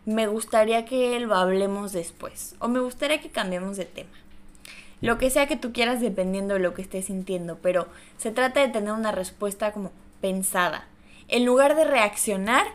Me 0.06 0.28
gustaría 0.28 0.86
que 0.86 1.20
lo 1.20 1.36
hablemos 1.36 1.92
después. 1.92 2.56
O 2.60 2.68
me 2.68 2.80
gustaría 2.80 3.20
que 3.20 3.30
cambiemos 3.30 3.76
de 3.78 3.86
tema. 3.86 4.25
Lo 5.02 5.18
que 5.18 5.30
sea 5.30 5.48
que 5.48 5.58
tú 5.58 5.74
quieras 5.74 6.02
dependiendo 6.02 6.56
de 6.56 6.60
lo 6.60 6.74
que 6.74 6.82
estés 6.82 7.06
sintiendo, 7.06 7.58
pero 7.62 7.88
se 8.18 8.32
trata 8.32 8.62
de 8.62 8.70
tener 8.70 8.94
una 8.94 9.12
respuesta 9.12 9.72
como 9.72 9.92
pensada. 10.22 10.88
En 11.28 11.46
lugar 11.46 11.76
de 11.76 11.86
reaccionar, 11.86 12.66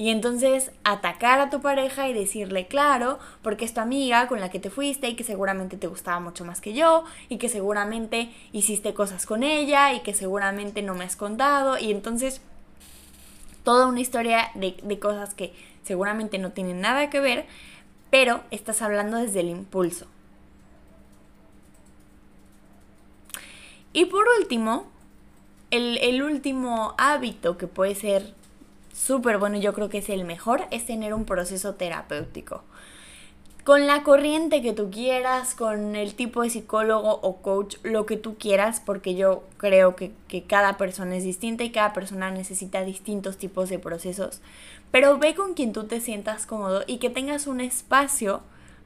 y 0.00 0.08
entonces 0.08 0.70
atacar 0.82 1.40
a 1.40 1.50
tu 1.50 1.60
pareja 1.60 2.08
y 2.08 2.14
decirle, 2.14 2.66
claro, 2.66 3.18
porque 3.42 3.66
es 3.66 3.74
tu 3.74 3.80
amiga 3.80 4.28
con 4.28 4.40
la 4.40 4.48
que 4.48 4.58
te 4.58 4.70
fuiste 4.70 5.08
y 5.08 5.14
que 5.14 5.24
seguramente 5.24 5.76
te 5.76 5.88
gustaba 5.88 6.20
mucho 6.20 6.44
más 6.46 6.62
que 6.62 6.72
yo 6.72 7.04
y 7.28 7.36
que 7.36 7.50
seguramente 7.50 8.30
hiciste 8.52 8.94
cosas 8.94 9.26
con 9.26 9.42
ella 9.42 9.92
y 9.92 10.00
que 10.00 10.14
seguramente 10.14 10.80
no 10.80 10.94
me 10.94 11.04
has 11.04 11.16
contado. 11.16 11.76
Y 11.76 11.90
entonces 11.90 12.40
toda 13.62 13.88
una 13.88 14.00
historia 14.00 14.50
de, 14.54 14.76
de 14.82 14.98
cosas 14.98 15.34
que 15.34 15.52
seguramente 15.82 16.38
no 16.38 16.52
tienen 16.52 16.80
nada 16.80 17.10
que 17.10 17.20
ver, 17.20 17.44
pero 18.08 18.40
estás 18.50 18.80
hablando 18.80 19.18
desde 19.18 19.40
el 19.40 19.50
impulso. 19.50 20.06
Y 23.92 24.06
por 24.06 24.24
último, 24.38 24.86
el, 25.70 25.98
el 25.98 26.22
último 26.22 26.94
hábito 26.98 27.58
que 27.58 27.66
puede 27.66 27.94
ser 27.94 28.34
súper 28.92 29.38
bueno, 29.38 29.58
yo 29.58 29.72
creo 29.72 29.88
que 29.88 29.98
es 29.98 30.08
el 30.08 30.24
mejor, 30.24 30.62
es 30.70 30.86
tener 30.86 31.14
un 31.14 31.24
proceso 31.24 31.74
terapéutico. 31.74 32.62
Con 33.64 33.86
la 33.86 34.02
corriente 34.02 34.62
que 34.62 34.72
tú 34.72 34.90
quieras, 34.90 35.54
con 35.54 35.94
el 35.94 36.14
tipo 36.14 36.42
de 36.42 36.50
psicólogo 36.50 37.20
o 37.22 37.36
coach, 37.42 37.76
lo 37.82 38.06
que 38.06 38.16
tú 38.16 38.36
quieras, 38.38 38.80
porque 38.84 39.14
yo 39.14 39.44
creo 39.58 39.96
que, 39.96 40.12
que 40.28 40.44
cada 40.44 40.76
persona 40.76 41.16
es 41.16 41.24
distinta 41.24 41.62
y 41.62 41.70
cada 41.70 41.92
persona 41.92 42.30
necesita 42.30 42.84
distintos 42.84 43.36
tipos 43.36 43.68
de 43.68 43.78
procesos. 43.78 44.40
Pero 44.90 45.18
ve 45.18 45.34
con 45.34 45.54
quien 45.54 45.72
tú 45.72 45.84
te 45.84 46.00
sientas 46.00 46.46
cómodo 46.46 46.84
y 46.86 46.98
que 46.98 47.10
tengas 47.10 47.46
un 47.46 47.60
espacio 47.60 48.40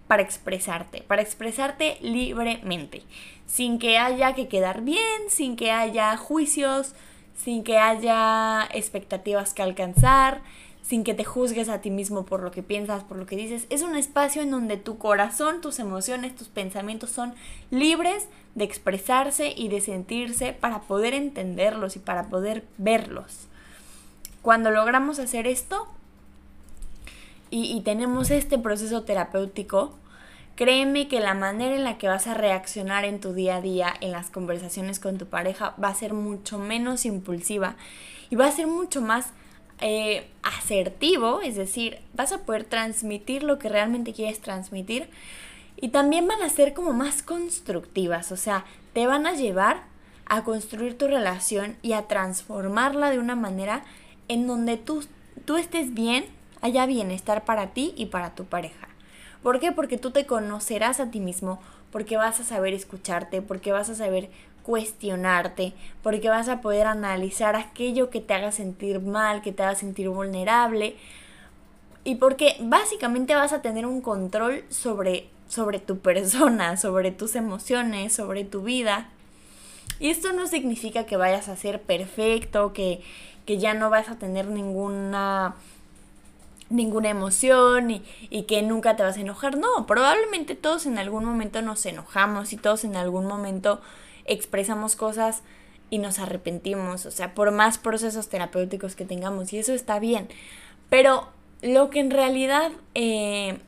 para 0.06 0.22
expresarte, 0.22 1.02
para 1.02 1.22
expresarte 1.22 1.98
libremente, 2.00 3.02
sin 3.46 3.78
que 3.78 3.98
haya 3.98 4.34
que 4.34 4.48
quedar 4.48 4.82
bien, 4.82 5.28
sin 5.28 5.56
que 5.56 5.70
haya 5.70 6.16
juicios, 6.16 6.94
sin 7.36 7.64
que 7.64 7.78
haya 7.78 8.68
expectativas 8.72 9.54
que 9.54 9.62
alcanzar, 9.62 10.42
sin 10.82 11.02
que 11.02 11.14
te 11.14 11.24
juzgues 11.24 11.70
a 11.70 11.80
ti 11.80 11.90
mismo 11.90 12.26
por 12.26 12.42
lo 12.42 12.50
que 12.50 12.62
piensas, 12.62 13.02
por 13.04 13.16
lo 13.16 13.24
que 13.24 13.36
dices. 13.36 13.66
Es 13.70 13.82
un 13.82 13.96
espacio 13.96 14.42
en 14.42 14.50
donde 14.50 14.76
tu 14.76 14.98
corazón, 14.98 15.62
tus 15.62 15.78
emociones, 15.78 16.36
tus 16.36 16.48
pensamientos 16.48 17.10
son 17.10 17.34
libres 17.70 18.28
de 18.54 18.64
expresarse 18.64 19.54
y 19.56 19.68
de 19.68 19.80
sentirse 19.80 20.52
para 20.52 20.82
poder 20.82 21.14
entenderlos 21.14 21.96
y 21.96 22.00
para 22.00 22.28
poder 22.28 22.64
verlos. 22.76 23.48
Cuando 24.42 24.70
logramos 24.70 25.18
hacer 25.18 25.46
esto 25.46 25.88
y, 27.56 27.80
tenemos 27.82 28.32
este 28.32 28.58
proceso 28.58 29.04
terapéutico, 29.04 29.94
Créeme 30.56 31.08
que 31.08 31.18
la 31.18 31.34
manera 31.34 31.74
en 31.74 31.82
la 31.82 31.98
que 31.98 32.06
vas 32.06 32.28
a 32.28 32.34
reaccionar 32.34 33.04
en 33.04 33.18
tu 33.18 33.32
día 33.32 33.56
a 33.56 33.60
día, 33.60 33.92
en 34.00 34.12
las 34.12 34.30
conversaciones 34.30 35.00
con 35.00 35.18
tu 35.18 35.26
pareja, 35.26 35.74
va 35.82 35.88
a 35.88 35.94
ser 35.94 36.12
mucho 36.12 36.58
menos 36.58 37.06
impulsiva 37.06 37.74
y 38.30 38.36
va 38.36 38.46
a 38.46 38.52
ser 38.52 38.68
mucho 38.68 39.00
más 39.00 39.32
eh, 39.80 40.28
asertivo, 40.44 41.40
es 41.40 41.56
decir, 41.56 41.98
vas 42.12 42.30
a 42.30 42.44
poder 42.44 42.62
transmitir 42.62 43.42
lo 43.42 43.58
que 43.58 43.68
realmente 43.68 44.12
quieres 44.12 44.40
transmitir 44.40 45.10
y 45.76 45.88
también 45.88 46.28
van 46.28 46.40
a 46.40 46.48
ser 46.48 46.72
como 46.72 46.92
más 46.92 47.24
constructivas, 47.24 48.30
o 48.30 48.36
sea, 48.36 48.64
te 48.92 49.08
van 49.08 49.26
a 49.26 49.34
llevar 49.34 49.82
a 50.26 50.44
construir 50.44 50.96
tu 50.96 51.08
relación 51.08 51.76
y 51.82 51.94
a 51.94 52.06
transformarla 52.06 53.10
de 53.10 53.18
una 53.18 53.34
manera 53.34 53.82
en 54.28 54.46
donde 54.46 54.76
tú, 54.76 55.04
tú 55.46 55.56
estés 55.56 55.94
bien 55.94 56.26
haya 56.64 56.86
bienestar 56.86 57.44
para 57.44 57.74
ti 57.74 57.92
y 57.94 58.06
para 58.06 58.34
tu 58.34 58.46
pareja. 58.46 58.88
¿Por 59.42 59.60
qué? 59.60 59.70
Porque 59.70 59.98
tú 59.98 60.12
te 60.12 60.24
conocerás 60.24 60.98
a 60.98 61.10
ti 61.10 61.20
mismo, 61.20 61.60
porque 61.92 62.16
vas 62.16 62.40
a 62.40 62.44
saber 62.44 62.72
escucharte, 62.72 63.42
porque 63.42 63.70
vas 63.70 63.90
a 63.90 63.94
saber 63.94 64.30
cuestionarte, 64.62 65.74
porque 66.02 66.30
vas 66.30 66.48
a 66.48 66.62
poder 66.62 66.86
analizar 66.86 67.54
aquello 67.54 68.08
que 68.08 68.22
te 68.22 68.32
haga 68.32 68.50
sentir 68.50 69.00
mal, 69.00 69.42
que 69.42 69.52
te 69.52 69.62
haga 69.62 69.74
sentir 69.74 70.08
vulnerable, 70.08 70.96
y 72.02 72.14
porque 72.14 72.56
básicamente 72.60 73.34
vas 73.34 73.52
a 73.52 73.60
tener 73.60 73.84
un 73.84 74.00
control 74.00 74.64
sobre, 74.70 75.28
sobre 75.48 75.80
tu 75.80 75.98
persona, 75.98 76.76
sobre 76.78 77.10
tus 77.10 77.36
emociones, 77.36 78.14
sobre 78.14 78.44
tu 78.44 78.62
vida. 78.62 79.10
Y 80.00 80.08
esto 80.08 80.32
no 80.32 80.46
significa 80.46 81.04
que 81.04 81.18
vayas 81.18 81.50
a 81.50 81.56
ser 81.56 81.82
perfecto, 81.82 82.72
que, 82.72 83.02
que 83.44 83.58
ya 83.58 83.74
no 83.74 83.90
vas 83.90 84.08
a 84.08 84.18
tener 84.18 84.46
ninguna 84.46 85.56
ninguna 86.70 87.10
emoción 87.10 87.90
y, 87.90 88.02
y, 88.30 88.42
que 88.44 88.62
nunca 88.62 88.96
te 88.96 89.02
vas 89.02 89.16
a 89.16 89.20
enojar. 89.20 89.56
No, 89.56 89.86
probablemente 89.86 90.54
todos 90.54 90.86
en 90.86 90.98
algún 90.98 91.24
momento 91.24 91.62
nos 91.62 91.84
enojamos 91.86 92.52
y 92.52 92.56
todos 92.56 92.84
en 92.84 92.96
algún 92.96 93.26
momento 93.26 93.80
expresamos 94.24 94.96
cosas 94.96 95.42
y 95.90 95.98
nos 95.98 96.18
arrepentimos. 96.18 97.06
O 97.06 97.10
sea, 97.10 97.34
por 97.34 97.50
más 97.50 97.78
procesos 97.78 98.28
terapéuticos 98.28 98.96
que 98.96 99.04
tengamos 99.04 99.52
y 99.52 99.58
eso 99.58 99.72
está 99.72 99.98
bien. 99.98 100.28
Pero 100.88 101.28
lo 101.62 101.90
que 101.90 102.00
en 102.00 102.10
realidad... 102.10 102.72
Eh, 102.94 103.58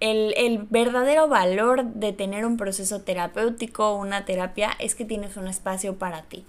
el, 0.00 0.34
el, 0.36 0.66
verdadero 0.68 1.28
valor 1.28 1.84
de 1.84 2.12
tener 2.12 2.44
un 2.44 2.58
proceso 2.58 3.00
terapéutico, 3.00 3.94
una 3.94 4.26
terapia, 4.26 4.72
es 4.78 4.94
que 4.94 5.06
tienes 5.06 5.38
un 5.38 5.48
espacio 5.48 5.96
para 5.96 6.22
ti. 6.22 6.44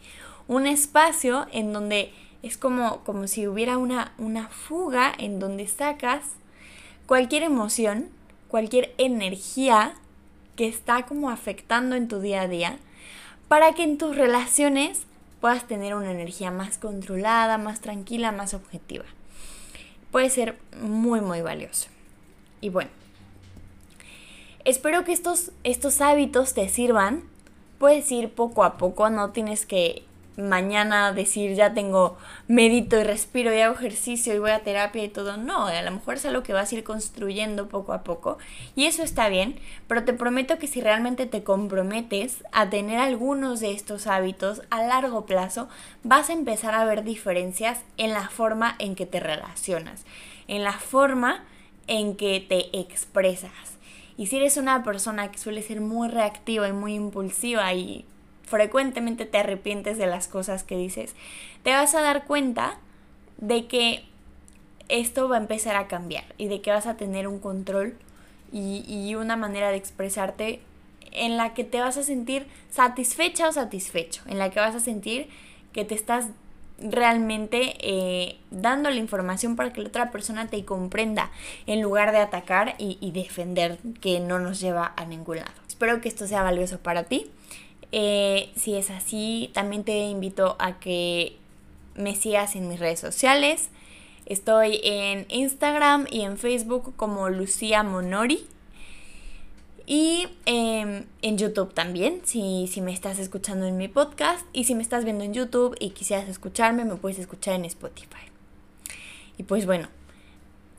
Un 0.48 0.68
espacio 0.68 1.46
en 1.54 1.72
donde 1.72 2.12
es 2.46 2.58
como, 2.58 3.04
como 3.04 3.28
si 3.28 3.48
hubiera 3.48 3.80
una, 3.80 4.14
una 4.20 4.50
fuga 4.50 5.12
en 5.18 5.40
donde 5.40 5.68
sacas 5.68 6.22
cualquier 7.08 7.42
emoción, 7.42 8.10
cualquier 8.50 8.94
energía 9.00 9.96
que 10.56 10.68
está 10.68 11.08
como 11.08 11.32
afectando 11.32 11.96
en 11.96 12.08
tu 12.08 12.20
día 12.20 12.42
a 12.42 12.48
día, 12.48 12.78
para 13.48 13.74
que 13.74 13.82
en 13.82 13.98
tus 13.98 14.16
relaciones 14.16 15.08
puedas 15.42 15.68
tener 15.68 15.96
una 15.96 16.12
energía 16.12 16.52
más 16.52 16.78
controlada, 16.78 17.58
más 17.58 17.82
tranquila, 17.82 18.32
más 18.32 18.54
objetiva. 18.54 19.06
Puede 20.12 20.30
ser 20.30 20.60
muy, 20.80 21.22
muy 21.22 21.42
valioso. 21.42 21.88
Y 22.62 22.70
bueno, 22.70 22.92
espero 24.66 25.04
que 25.04 25.14
estos, 25.14 25.52
estos 25.64 26.00
hábitos 26.00 26.54
te 26.54 26.70
sirvan. 26.70 27.24
Puedes 27.80 28.12
ir 28.12 28.30
poco 28.30 28.64
a 28.64 28.78
poco, 28.78 29.10
no 29.10 29.32
tienes 29.32 29.66
que 29.66 30.04
mañana 30.38 31.14
decir 31.14 31.56
ya 31.56 31.74
tengo 31.74 32.18
medito 32.48 33.00
y 33.00 33.04
respiro 33.04 33.54
y 33.54 33.62
hago 33.62 33.76
ejercicio 33.76 34.34
y 34.34 34.40
voy 34.40 34.52
a 34.52 34.64
terapia 34.64 35.04
y 35.04 35.10
todo. 35.10 35.38
No, 35.38 35.68
a 35.68 35.82
lo 35.82 35.92
mejor 35.92 36.16
es 36.16 36.26
algo 36.26 36.44
que 36.44 36.54
vas 36.54 36.72
a 36.72 36.76
ir 36.76 36.84
construyendo 36.84 37.68
poco 37.70 37.94
a 37.94 38.04
poco 38.04 38.38
y 38.76 38.86
eso 38.86 39.04
está 39.04 39.30
bien, 39.30 39.60
pero 39.88 40.04
te 40.04 40.14
prometo 40.14 40.58
que 40.58 40.68
si 40.68 40.82
realmente 40.82 41.26
te 41.26 41.44
comprometes 41.44 42.44
a 42.52 42.70
tener 42.70 43.00
algunos 43.00 43.60
de 43.60 43.72
estos 43.72 44.08
hábitos 44.08 44.62
a 44.70 44.84
largo 44.84 45.26
plazo, 45.26 45.70
vas 46.04 46.30
a 46.30 46.34
empezar 46.34 46.74
a 46.74 46.86
ver 46.86 47.04
diferencias 47.04 47.82
en 47.98 48.14
la 48.14 48.30
forma 48.30 48.76
en 48.80 48.96
que 48.96 49.06
te 49.06 49.20
relacionas, 49.20 50.06
en 50.48 50.64
la 50.64 50.74
forma 50.74 51.44
en 51.88 52.16
que 52.16 52.40
te 52.40 52.78
expresas. 52.78 53.52
Y 54.18 54.28
si 54.28 54.38
eres 54.38 54.58
una 54.58 54.84
persona 54.84 55.30
que 55.30 55.38
suele 55.38 55.62
ser 55.62 55.82
muy 55.82 56.08
reactiva 56.08 56.68
y 56.68 56.74
muy 56.74 56.94
impulsiva 56.94 57.74
y 57.74 58.06
frecuentemente 58.46 59.26
te 59.26 59.38
arrepientes 59.38 59.98
de 59.98 60.08
las 60.08 60.28
cosas 60.28 60.64
que 60.64 60.78
dices, 60.78 61.16
te 61.64 61.72
vas 61.72 61.96
a 61.96 62.02
dar 62.02 62.26
cuenta 62.26 62.78
de 63.38 63.68
que 63.68 64.06
esto 64.88 65.28
va 65.28 65.38
a 65.38 65.40
empezar 65.40 65.76
a 65.76 65.88
cambiar 65.88 66.26
y 66.38 66.48
de 66.48 66.62
que 66.62 66.72
vas 66.72 66.86
a 66.86 66.96
tener 66.96 67.28
un 67.28 67.40
control 67.40 67.96
y, 68.52 69.16
una 69.16 69.36
manera 69.36 69.70
de 69.70 69.76
expresarte 69.76 70.62
en 71.12 71.36
la 71.36 71.54
que 71.54 71.64
te 71.64 71.82
vas 71.82 71.98
a 71.98 72.04
sentir 72.04 72.48
satisfecha 72.70 73.50
o 73.50 73.52
satisfecho, 73.52 74.22
en 74.28 74.38
la 74.38 74.50
que 74.50 74.60
vas 74.60 74.76
a 74.76 74.80
sentir 74.80 75.28
que 75.74 75.84
te 75.84 75.96
estás 75.96 76.28
realmente 76.80 77.76
eh, 77.80 78.38
dando 78.52 78.90
la 78.90 78.98
información 78.98 79.56
para 79.56 79.74
que 79.74 79.82
la 79.82 79.90
otra 79.90 80.12
persona 80.12 80.48
te 80.48 80.64
comprenda 80.64 81.32
en 81.68 81.82
lugar 81.82 82.12
de 82.12 82.20
atacar 82.20 82.76
y, 82.78 82.98
y 83.02 83.12
defender 83.12 83.78
que 84.00 84.20
no 84.20 84.40
nos 84.40 84.60
lleva 84.60 84.94
a 84.96 85.06
ningún 85.06 85.38
lado. 85.38 85.52
Espero 85.68 86.00
que 86.00 86.08
esto 86.08 86.28
sea 86.28 86.44
valioso 86.44 86.80
para 86.80 87.04
ti. 87.04 87.30
Eh, 87.98 88.52
si 88.58 88.76
es 88.76 88.92
así, 88.92 89.52
también 89.54 89.86
te 89.86 89.98
invito 90.10 90.58
a 90.60 90.80
que 90.80 91.38
me 91.96 92.14
sigas 92.14 92.58
en 92.58 92.68
mis 92.68 92.78
redes 92.78 93.00
sociales. 93.00 93.70
Estoy 94.26 94.82
en 94.84 95.26
Instagram 95.30 96.06
y 96.12 96.24
en 96.24 96.38
Facebook 96.38 96.94
como 96.98 97.30
Lucía 97.30 97.84
Monori. 97.84 98.48
Y 99.86 100.28
em, 100.46 101.06
en 101.22 101.38
YouTube 101.38 101.74
también, 101.74 102.20
si, 102.26 102.68
si 102.68 102.82
me 102.82 102.92
estás 102.92 103.18
escuchando 103.18 103.66
en 103.66 103.78
mi 103.78 103.88
podcast. 103.88 104.46
Y 104.52 104.66
si 104.66 104.76
me 104.76 104.84
estás 104.84 105.06
viendo 105.06 105.24
en 105.24 105.34
YouTube 105.34 105.78
y 105.80 105.92
quisieras 105.92 106.28
escucharme, 106.28 106.84
me 106.84 106.98
puedes 106.98 107.18
escuchar 107.18 107.56
en 107.56 107.64
Spotify. 107.64 108.28
Y 109.38 109.44
pues 109.44 109.66
bueno, 109.66 109.88